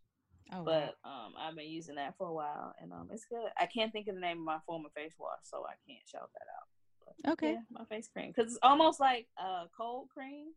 Oh, 0.51 0.63
wow. 0.63 0.65
But 0.65 1.09
um, 1.09 1.33
I've 1.39 1.55
been 1.55 1.69
using 1.69 1.95
that 1.95 2.17
for 2.17 2.27
a 2.27 2.33
while, 2.33 2.73
and 2.81 2.91
um, 2.91 3.07
it's 3.13 3.23
good. 3.25 3.47
I 3.57 3.67
can't 3.67 3.93
think 3.93 4.07
of 4.09 4.15
the 4.15 4.21
name 4.21 4.39
of 4.39 4.43
my 4.43 4.57
former 4.65 4.89
face 4.95 5.13
wash, 5.17 5.39
so 5.43 5.63
I 5.65 5.75
can't 5.87 6.05
shout 6.09 6.29
that 6.33 6.47
out. 6.59 6.67
But, 7.05 7.31
Okay. 7.33 7.53
yeah, 7.53 7.59
my 7.71 7.85
face 7.85 8.07
cream 8.11 8.31
because 8.35 8.51
it's 8.51 8.59
almost 8.63 8.99
like 8.99 9.27
uh, 9.37 9.65
cold 9.75 10.09
cream 10.09 10.47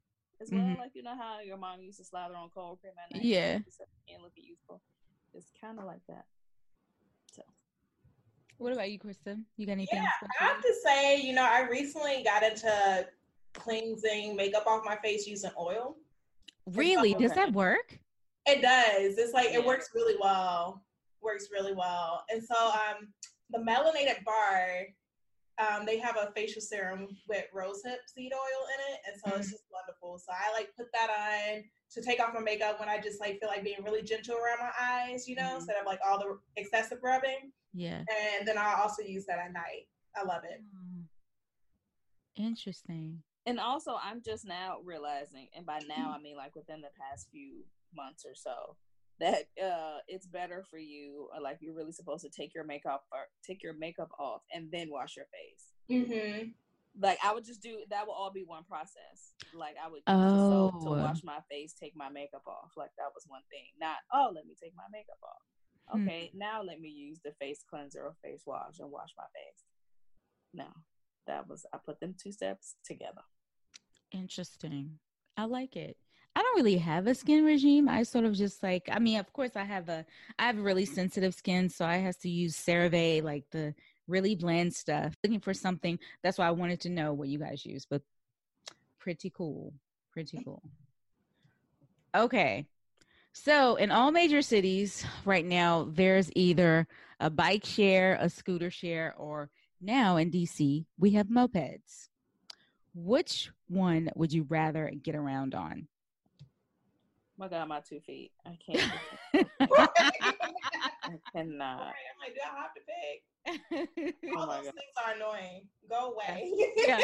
as 0.40 0.50
well. 0.50 0.62
Mhm. 0.62 0.78
Like 0.78 0.92
you 0.94 1.02
know 1.02 1.16
how 1.16 1.40
your 1.40 1.56
mom 1.56 1.80
used 1.80 1.98
to 1.98 2.04
slather 2.04 2.34
on 2.36 2.50
cold 2.50 2.80
cream 2.80 2.94
at 3.02 3.14
night. 3.14 3.24
Yeah. 3.24 3.58
and 4.12 4.22
look 4.22 4.32
youthful. 4.36 4.80
It's 5.34 5.50
kind 5.60 5.78
of 5.78 5.84
like 5.84 6.02
that. 6.08 6.24
So 7.32 7.42
what 8.58 8.72
about 8.72 8.90
you, 8.90 8.98
Kristen? 8.98 9.46
You 9.56 9.66
got 9.66 9.72
anything? 9.72 9.98
Yeah, 10.02 10.08
special? 10.18 10.34
I 10.40 10.44
have 10.54 10.62
to 10.62 10.74
say, 10.84 11.20
you 11.20 11.32
know, 11.34 11.44
I 11.44 11.60
recently 11.68 12.22
got 12.22 12.42
into 12.42 13.08
cleansing 13.54 14.36
makeup 14.36 14.66
off 14.66 14.84
my 14.84 14.96
face 14.96 15.26
using 15.26 15.50
oil. 15.58 15.96
Really? 16.72 17.14
Does 17.14 17.32
Okay. 17.32 17.40
that 17.40 17.52
work? 17.52 17.98
It 18.46 18.62
does. 18.62 19.18
It's 19.18 19.32
like 19.32 19.50
it 19.50 19.64
works 19.64 19.90
really 19.94 20.16
well. 20.20 20.84
Works 21.22 21.48
really 21.52 21.74
well. 21.74 22.24
And 22.30 22.42
so 22.42 22.54
um 22.56 23.08
the 23.50 23.58
melanated 23.58 24.24
bar, 24.24 24.86
um, 25.58 25.86
they 25.86 25.98
have 25.98 26.16
a 26.16 26.32
facial 26.34 26.60
serum 26.60 27.06
with 27.28 27.44
rosehip 27.54 27.98
seed 28.06 28.32
oil 28.32 28.66
in 28.74 28.94
it. 28.94 29.00
And 29.06 29.20
so 29.20 29.36
it's 29.36 29.48
Mhm. 29.48 29.52
just 29.52 29.64
wonderful. 29.70 30.18
So 30.18 30.32
I 30.32 30.52
like 30.52 30.74
put 30.76 30.90
that 30.92 31.10
on 31.10 31.64
to 31.92 32.02
take 32.02 32.20
off 32.20 32.34
my 32.34 32.40
makeup 32.40 32.80
when 32.80 32.88
I 32.88 32.98
just 33.00 33.20
like 33.20 33.38
feel 33.38 33.48
like 33.48 33.62
being 33.62 33.82
really 33.84 34.02
gentle 34.02 34.36
around 34.36 34.58
my 34.60 34.72
eyes, 34.80 35.28
you 35.28 35.36
know, 35.36 35.42
Mhm. 35.52 35.56
instead 35.56 35.76
of 35.76 35.86
like 35.86 36.00
all 36.04 36.18
the 36.18 36.40
excessive 36.56 36.98
rubbing. 37.02 37.52
Yeah. 37.72 38.04
And 38.38 38.46
then 38.48 38.58
I 38.58 38.74
also 38.80 39.02
use 39.02 39.26
that 39.26 39.38
at 39.38 39.52
night. 39.52 39.88
I 40.16 40.22
love 40.24 40.44
it. 40.44 40.60
Oh, 40.76 41.04
Interesting. 42.36 43.22
and 43.46 43.60
also 43.60 43.94
I'm 44.02 44.22
just 44.22 44.44
now 44.44 44.80
realizing, 44.80 45.48
and 45.54 45.64
by 45.66 45.80
now 45.86 46.10
I 46.10 46.18
mean 46.18 46.36
like 46.36 46.54
within 46.56 46.80
the 46.80 46.90
past 46.98 47.28
few 47.30 47.64
months 47.92 48.24
or 48.24 48.34
so, 48.34 48.76
that 49.20 49.44
uh 49.62 49.98
it's 50.08 50.26
better 50.26 50.64
for 50.70 50.78
you. 50.78 51.28
Or 51.34 51.40
like 51.40 51.58
you're 51.60 51.74
really 51.74 51.92
supposed 51.92 52.24
to 52.24 52.30
take 52.30 52.54
your 52.54 52.64
makeup 52.64 53.04
or 53.12 53.20
take 53.46 53.62
your 53.62 53.74
makeup 53.74 54.10
off 54.18 54.42
and 54.52 54.68
then 54.72 54.88
wash 54.90 55.16
your 55.16 55.26
face. 55.26 55.72
Mm-hmm. 55.90 56.48
like 57.00 57.18
I 57.24 57.34
would 57.34 57.44
just 57.44 57.62
do 57.62 57.78
that 57.90 58.06
would 58.06 58.12
all 58.14 58.32
be 58.32 58.44
one 58.46 58.64
process. 58.64 59.34
Like 59.54 59.74
I 59.82 59.88
would 59.88 60.02
use 60.06 60.06
the 60.06 60.70
to 60.84 60.88
Oh. 60.88 61.02
wash 61.02 61.22
my 61.24 61.38
face, 61.50 61.74
take 61.78 61.94
my 61.96 62.08
makeup 62.08 62.42
off. 62.46 62.72
Like 62.76 62.90
that 62.98 63.12
was 63.14 63.24
one 63.28 63.42
thing. 63.50 63.66
Not 63.80 63.96
oh 64.12 64.32
let 64.34 64.46
me 64.46 64.54
take 64.60 64.72
my 64.76 64.84
makeup 64.92 65.18
off. 65.22 65.42
Hmm. 65.98 66.08
Okay, 66.08 66.30
now 66.34 66.62
let 66.62 66.80
me 66.80 66.88
use 66.88 67.18
the 67.24 67.32
face 67.40 67.62
cleanser 67.68 68.02
or 68.02 68.16
face 68.24 68.42
wash 68.46 68.78
and 68.80 68.90
wash 68.90 69.10
my 69.18 69.24
face. 69.34 69.62
No. 70.54 70.66
That 71.26 71.48
was 71.48 71.64
I 71.72 71.78
put 71.84 72.00
them 72.00 72.14
two 72.22 72.32
steps 72.32 72.74
together. 72.84 73.22
Interesting. 74.12 74.98
I 75.36 75.44
like 75.46 75.76
it. 75.76 75.96
I 76.36 76.42
don't 76.42 76.56
really 76.56 76.78
have 76.78 77.06
a 77.06 77.14
skin 77.14 77.44
regime. 77.44 77.88
I 77.88 78.02
sort 78.02 78.24
of 78.24 78.34
just 78.34 78.62
like 78.62 78.88
I 78.90 78.98
mean, 78.98 79.18
of 79.20 79.32
course 79.32 79.52
I 79.56 79.64
have 79.64 79.88
a 79.88 80.04
I 80.38 80.46
have 80.46 80.58
really 80.58 80.84
sensitive 80.84 81.34
skin, 81.34 81.68
so 81.68 81.84
I 81.84 81.96
have 81.96 82.18
to 82.20 82.28
use 82.28 82.56
CeraVe, 82.56 83.22
like 83.22 83.44
the 83.50 83.74
really 84.08 84.34
bland 84.34 84.74
stuff. 84.74 85.14
Looking 85.22 85.40
for 85.40 85.54
something. 85.54 85.98
That's 86.22 86.38
why 86.38 86.48
I 86.48 86.52
wanted 86.52 86.80
to 86.80 86.90
know 86.90 87.12
what 87.12 87.28
you 87.28 87.38
guys 87.38 87.64
use, 87.64 87.86
but 87.88 88.02
pretty 88.98 89.30
cool. 89.30 89.72
Pretty 90.12 90.40
cool. 90.44 90.62
Okay. 92.14 92.66
So, 93.32 93.74
in 93.74 93.90
all 93.90 94.12
major 94.12 94.42
cities 94.42 95.04
right 95.24 95.44
now, 95.44 95.88
there's 95.90 96.30
either 96.36 96.86
a 97.18 97.30
bike 97.30 97.64
share, 97.64 98.16
a 98.20 98.30
scooter 98.30 98.70
share, 98.70 99.12
or 99.18 99.50
now 99.80 100.16
in 100.16 100.30
DC, 100.30 100.84
we 100.98 101.10
have 101.10 101.26
mopeds. 101.26 102.08
Which 102.94 103.50
one 103.68 104.08
would 104.14 104.32
you 104.32 104.46
rather 104.48 104.92
get 105.02 105.16
around 105.16 105.54
on? 105.54 105.88
My 107.36 107.48
God, 107.48 107.68
my 107.68 107.80
two 107.80 108.00
feet. 108.00 108.30
I 108.46 108.56
can't. 108.64 108.92
I 109.60 111.18
cannot. 111.32 111.80
Right, 111.80 111.94
I'm 112.10 112.18
like, 112.20 112.34
do 112.34 112.40
I 112.44 112.60
have 112.60 112.74
to 112.74 112.80
pick? 112.86 113.22
Oh 114.34 114.40
All 114.40 114.46
my 114.46 114.56
those 114.56 114.66
God. 114.66 114.74
things 114.74 114.94
are 115.04 115.14
annoying. 115.14 115.62
Go 115.88 116.12
away. 116.12 116.52
Yeah. 116.86 117.00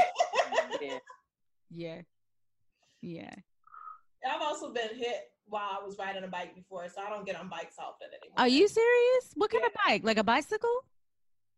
Yeah. 0.81 0.99
yeah. 1.71 2.01
Yeah. 3.03 3.35
I've 4.31 4.43
also 4.43 4.73
been 4.73 4.95
hit 4.95 5.33
while 5.47 5.79
I 5.81 5.85
was 5.85 5.99
riding 5.99 6.23
a 6.25 6.29
bike 6.29 6.55
before, 6.55 6.89
so 6.89 7.01
I 7.03 7.11
don't 7.11 7.27
get 7.27 7.37
on 7.37 7.49
bikes 7.49 7.77
often 7.79 8.09
anymore. 8.09 8.37
Are 8.39 8.49
you 8.49 8.69
serious? 8.69 9.33
What 9.35 9.51
kind 9.51 9.65
of 9.65 9.73
bike? 9.85 10.05
Like 10.05 10.19
a 10.19 10.25
bicycle? 10.25 10.85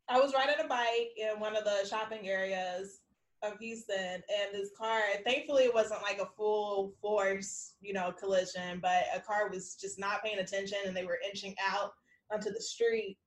I 0.09 0.19
was 0.19 0.33
riding 0.35 0.55
a 0.65 0.69
bike 0.69 1.11
in 1.17 1.39
one 1.41 1.57
of 1.57 1.65
the 1.65 1.87
shopping 1.89 2.27
areas 2.29 3.01
of 3.43 3.59
Houston, 3.59 3.97
and 3.97 4.53
this 4.53 4.71
car. 4.77 5.01
Thankfully, 5.25 5.65
it 5.65 5.75
wasn't 5.75 6.03
like 6.03 6.19
a 6.19 6.29
full 6.37 6.95
force, 7.01 7.75
you 7.81 7.93
know, 7.93 8.13
collision, 8.13 8.79
but 8.81 9.05
a 9.15 9.21
car 9.21 9.49
was 9.51 9.75
just 9.75 9.99
not 9.99 10.23
paying 10.23 10.39
attention, 10.39 10.79
and 10.87 10.97
they 10.97 11.05
were 11.05 11.19
inching 11.29 11.55
out 11.69 11.93
onto 12.33 12.51
the 12.51 12.61
street. 12.61 13.19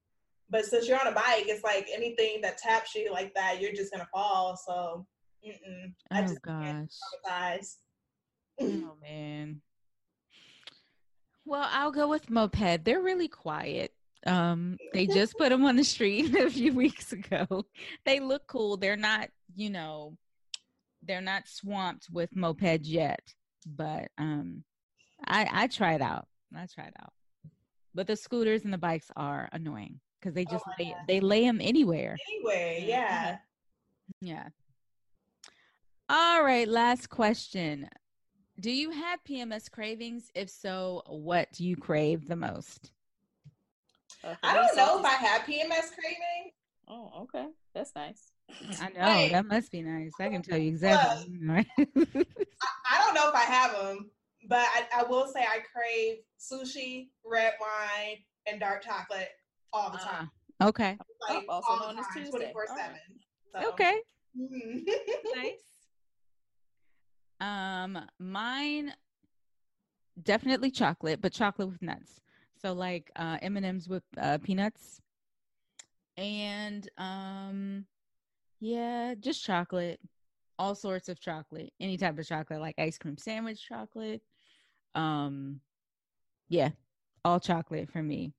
But 0.49 0.65
since 0.65 0.87
you're 0.87 0.99
on 0.99 1.07
a 1.07 1.11
bike, 1.11 1.45
it's 1.47 1.63
like 1.63 1.87
anything 1.93 2.41
that 2.41 2.57
taps 2.57 2.95
you 2.95 3.11
like 3.11 3.33
that, 3.33 3.61
you're 3.61 3.73
just 3.73 3.91
gonna 3.91 4.07
fall. 4.13 4.57
So, 4.57 5.05
mm-mm. 5.45 5.93
I 6.11 6.21
Oh 6.21 6.27
just 6.27 6.41
gosh. 6.41 6.89
Oh 8.61 8.93
man. 9.01 9.61
Well, 11.45 11.67
I'll 11.71 11.91
go 11.91 12.07
with 12.07 12.29
moped. 12.29 12.83
They're 12.83 13.01
really 13.01 13.27
quiet. 13.27 13.93
Um, 14.25 14.77
they 14.93 15.05
just 15.05 15.37
put 15.37 15.49
them 15.49 15.63
on 15.65 15.75
the 15.75 15.83
street 15.83 16.35
a 16.39 16.49
few 16.49 16.73
weeks 16.73 17.13
ago. 17.13 17.65
They 18.05 18.19
look 18.19 18.47
cool. 18.47 18.77
They're 18.77 18.97
not, 18.97 19.29
you 19.55 19.69
know, 19.69 20.17
they're 21.03 21.21
not 21.21 21.47
swamped 21.47 22.07
with 22.11 22.33
mopeds 22.35 22.81
yet. 22.83 23.21
But 23.65 24.09
um, 24.17 24.63
I 25.25 25.47
I 25.51 25.67
tried 25.67 26.01
out. 26.01 26.27
I 26.55 26.67
tried 26.67 26.93
out. 27.01 27.13
But 27.93 28.07
the 28.07 28.15
scooters 28.15 28.63
and 28.63 28.73
the 28.73 28.77
bikes 28.77 29.09
are 29.15 29.49
annoying 29.53 29.99
because 30.19 30.33
they 30.35 30.45
Oh 30.47 30.51
just 30.51 30.65
my 30.67 30.73
lay, 30.79 30.89
God. 30.91 31.01
they 31.07 31.19
lay 31.19 31.45
them 31.45 31.59
anywhere. 31.61 32.17
Anyway, 32.29 32.85
yeah. 32.87 33.37
Yeah. 34.21 34.49
All 36.09 36.43
right, 36.43 36.67
last 36.67 37.09
question. 37.09 37.89
Do 38.59 38.71
you 38.71 38.91
have 38.91 39.19
PMS 39.27 39.71
cravings? 39.71 40.29
If 40.35 40.49
so, 40.49 41.01
what 41.07 41.51
do 41.53 41.65
you 41.65 41.75
crave 41.75 42.27
the 42.27 42.35
most? 42.35 42.91
Uh, 44.23 44.35
I 44.43 44.53
don't 44.53 44.75
know 44.77 44.99
if 44.99 45.05
I 45.05 45.13
have 45.13 45.41
PMS 45.41 45.93
craving. 45.93 46.51
Oh, 46.87 47.11
okay. 47.23 47.47
That's 47.73 47.93
nice. 47.95 48.31
I 48.81 48.89
know 48.95 49.07
Wait. 49.07 49.31
that 49.31 49.45
must 49.45 49.71
be 49.71 49.81
nice. 49.81 50.13
I 50.19 50.29
can 50.29 50.41
tell 50.41 50.57
you 50.57 50.69
exactly. 50.69 51.37
right? 51.43 51.67
I 51.77 52.99
don't 52.99 53.13
know 53.13 53.29
if 53.29 53.35
I 53.35 53.41
have 53.41 53.71
them, 53.73 54.09
but 54.47 54.59
I, 54.59 54.85
I 54.97 55.03
will 55.03 55.27
say 55.27 55.41
I 55.41 55.59
crave 55.73 56.17
sushi, 56.39 57.09
red 57.25 57.53
wine, 57.59 58.17
and 58.47 58.59
dark 58.59 58.83
chocolate 58.83 59.29
all 59.73 59.91
the 59.91 59.97
time. 59.97 60.29
Ah, 60.61 60.67
okay. 60.67 60.97
like 61.29 61.43
oh, 61.49 61.53
also 61.53 61.73
all 61.73 61.79
the 61.79 61.85
known 61.87 61.99
as 61.99 62.05
time, 62.07 62.23
Tuesday. 62.23 62.31
twenty 62.31 62.53
four 62.53 62.65
All 62.69 62.77
seven. 62.77 63.69
Okay. 63.73 63.99
Mhm. 64.37 64.83
nice. 65.35 65.61
Um, 67.39 67.99
mine 68.19 68.93
definitely 70.21 70.71
chocolate, 70.71 71.21
but 71.21 71.33
chocolate 71.33 71.69
with 71.69 71.81
nuts. 71.81 72.21
So 72.61 72.73
like 72.73 73.11
uh 73.15 73.37
M 73.41 73.57
and 73.57 73.65
M's 73.65 73.87
with 73.89 74.03
uh, 74.17 74.37
peanuts, 74.43 75.01
and 76.17 76.89
um, 76.97 77.85
yeah, 78.59 79.15
just 79.19 79.43
chocolate. 79.43 79.99
All 80.57 80.75
sorts 80.75 81.09
of 81.09 81.19
chocolate, 81.19 81.73
any 81.81 81.97
type 81.97 82.17
of 82.17 82.25
chocolate, 82.25 82.61
like 82.61 82.75
ice 82.77 82.97
cream 82.97 83.17
sandwich 83.17 83.65
chocolate. 83.67 84.21
Um, 84.93 85.59
yeah, 86.47 86.69
all 87.25 87.39
chocolate 87.39 87.91
for 87.91 88.01
me. 88.01 88.33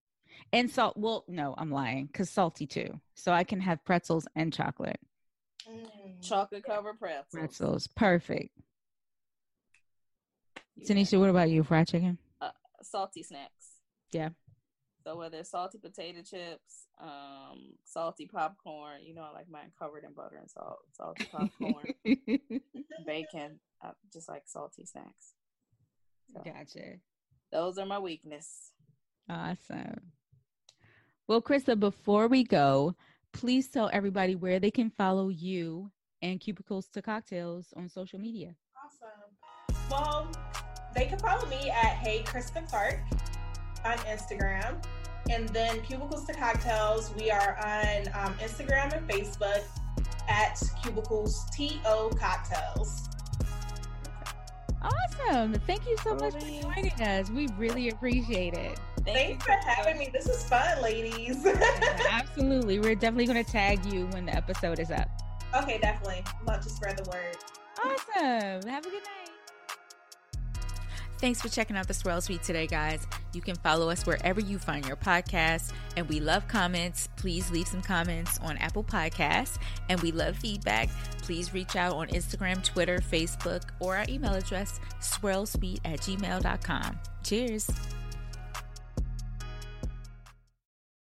And 0.52 0.70
salt. 0.70 0.96
Well, 0.96 1.24
no, 1.28 1.54
I'm 1.58 1.70
lying 1.70 2.06
because 2.06 2.30
salty 2.30 2.66
too. 2.66 3.00
So 3.14 3.32
I 3.32 3.44
can 3.44 3.60
have 3.60 3.84
pretzels 3.84 4.26
and 4.34 4.52
chocolate. 4.52 4.98
Mm. 5.68 6.26
Chocolate 6.26 6.64
covered 6.64 6.98
pretzels. 6.98 7.26
Pretzels, 7.32 7.86
perfect. 7.88 8.50
Yeah. 10.76 10.94
Tanisha, 10.94 11.18
what 11.18 11.30
about 11.30 11.50
you? 11.50 11.62
Fried 11.62 11.88
chicken? 11.88 12.18
Salty 12.82 13.22
snacks. 13.22 13.80
Yeah. 14.12 14.30
So 15.06 15.16
whether 15.16 15.38
it's 15.38 15.52
salty 15.52 15.78
potato 15.78 16.18
chips, 16.22 16.88
um, 17.00 17.74
salty 17.84 18.26
popcorn, 18.26 19.02
you 19.04 19.14
know, 19.14 19.22
I 19.22 19.32
like 19.32 19.48
mine 19.48 19.70
covered 19.78 20.02
in 20.02 20.12
butter 20.12 20.36
and 20.36 20.50
salt. 20.50 20.80
Salty 20.94 21.26
popcorn, 21.30 21.94
bacon. 23.06 23.60
I 23.80 23.90
just 24.12 24.28
like 24.28 24.42
salty 24.46 24.84
snacks. 24.84 25.34
So 26.32 26.40
gotcha. 26.44 26.96
those 27.52 27.78
are 27.78 27.86
my 27.86 28.00
weakness. 28.00 28.72
Awesome. 29.30 30.10
Well, 31.28 31.40
Christa, 31.40 31.78
before 31.78 32.26
we 32.26 32.42
go, 32.42 32.96
please 33.32 33.68
tell 33.68 33.88
everybody 33.92 34.34
where 34.34 34.58
they 34.58 34.72
can 34.72 34.90
follow 34.90 35.28
you 35.28 35.88
and 36.20 36.40
Cubicles 36.40 36.88
to 36.94 37.02
Cocktails 37.02 37.72
on 37.76 37.88
social 37.88 38.18
media. 38.18 38.56
Awesome. 38.84 39.86
Well, 39.88 40.28
they 40.96 41.06
can 41.06 41.20
follow 41.20 41.46
me 41.48 41.70
at 41.70 41.94
Hey 41.94 42.24
Christa 42.24 42.68
Clarke 42.68 42.98
on 43.84 43.98
Instagram. 43.98 44.82
And 45.30 45.48
then 45.48 45.80
Cubicles 45.82 46.24
to 46.26 46.32
Cocktails, 46.32 47.12
we 47.16 47.30
are 47.30 47.56
on 47.64 48.08
um, 48.14 48.34
Instagram 48.34 48.96
and 48.96 49.08
Facebook 49.08 49.62
at 50.28 50.60
Cubicles 50.82 51.44
TO 51.56 52.10
Cocktails. 52.18 53.08
Awesome. 54.82 55.54
Thank 55.66 55.86
you 55.86 55.96
so 56.02 56.14
much 56.14 56.34
for 56.34 56.40
joining 56.40 56.92
us. 57.02 57.30
We 57.30 57.48
really 57.58 57.88
appreciate 57.88 58.54
it. 58.54 58.78
Thank 59.04 59.42
Thanks 59.42 59.44
for 59.44 59.52
having 59.68 59.98
me. 59.98 60.10
This 60.12 60.26
is 60.28 60.44
fun, 60.48 60.80
ladies. 60.82 61.44
Absolutely. 62.10 62.78
We're 62.78 62.94
definitely 62.94 63.26
going 63.26 63.44
to 63.44 63.50
tag 63.50 63.84
you 63.92 64.06
when 64.08 64.26
the 64.26 64.36
episode 64.36 64.78
is 64.78 64.90
up. 64.90 65.08
okay, 65.56 65.78
definitely. 65.78 66.22
Love 66.46 66.60
to 66.62 66.70
spread 66.70 66.98
the 66.98 67.10
word. 67.10 67.36
Awesome. 67.78 68.68
Have 68.68 68.86
a 68.86 68.90
good 68.90 69.02
night. 69.02 69.25
Thanks 71.18 71.40
for 71.40 71.48
checking 71.48 71.76
out 71.76 71.88
the 71.88 71.94
Swirl 71.94 72.20
Suite 72.20 72.42
today, 72.42 72.66
guys. 72.66 73.06
You 73.32 73.40
can 73.40 73.56
follow 73.56 73.88
us 73.88 74.04
wherever 74.04 74.40
you 74.40 74.58
find 74.58 74.86
your 74.86 74.96
podcasts, 74.96 75.72
and 75.96 76.06
we 76.08 76.20
love 76.20 76.46
comments. 76.46 77.08
Please 77.16 77.50
leave 77.50 77.66
some 77.66 77.80
comments 77.80 78.38
on 78.42 78.58
Apple 78.58 78.84
Podcasts, 78.84 79.58
and 79.88 79.98
we 80.02 80.12
love 80.12 80.36
feedback. 80.36 80.90
Please 81.22 81.54
reach 81.54 81.74
out 81.74 81.94
on 81.94 82.08
Instagram, 82.08 82.62
Twitter, 82.62 82.98
Facebook, 82.98 83.62
or 83.80 83.96
our 83.96 84.04
email 84.08 84.34
address, 84.34 84.78
swirlsuite 85.00 85.80
at 85.84 86.00
gmail.com. 86.00 86.98
Cheers. 87.22 87.70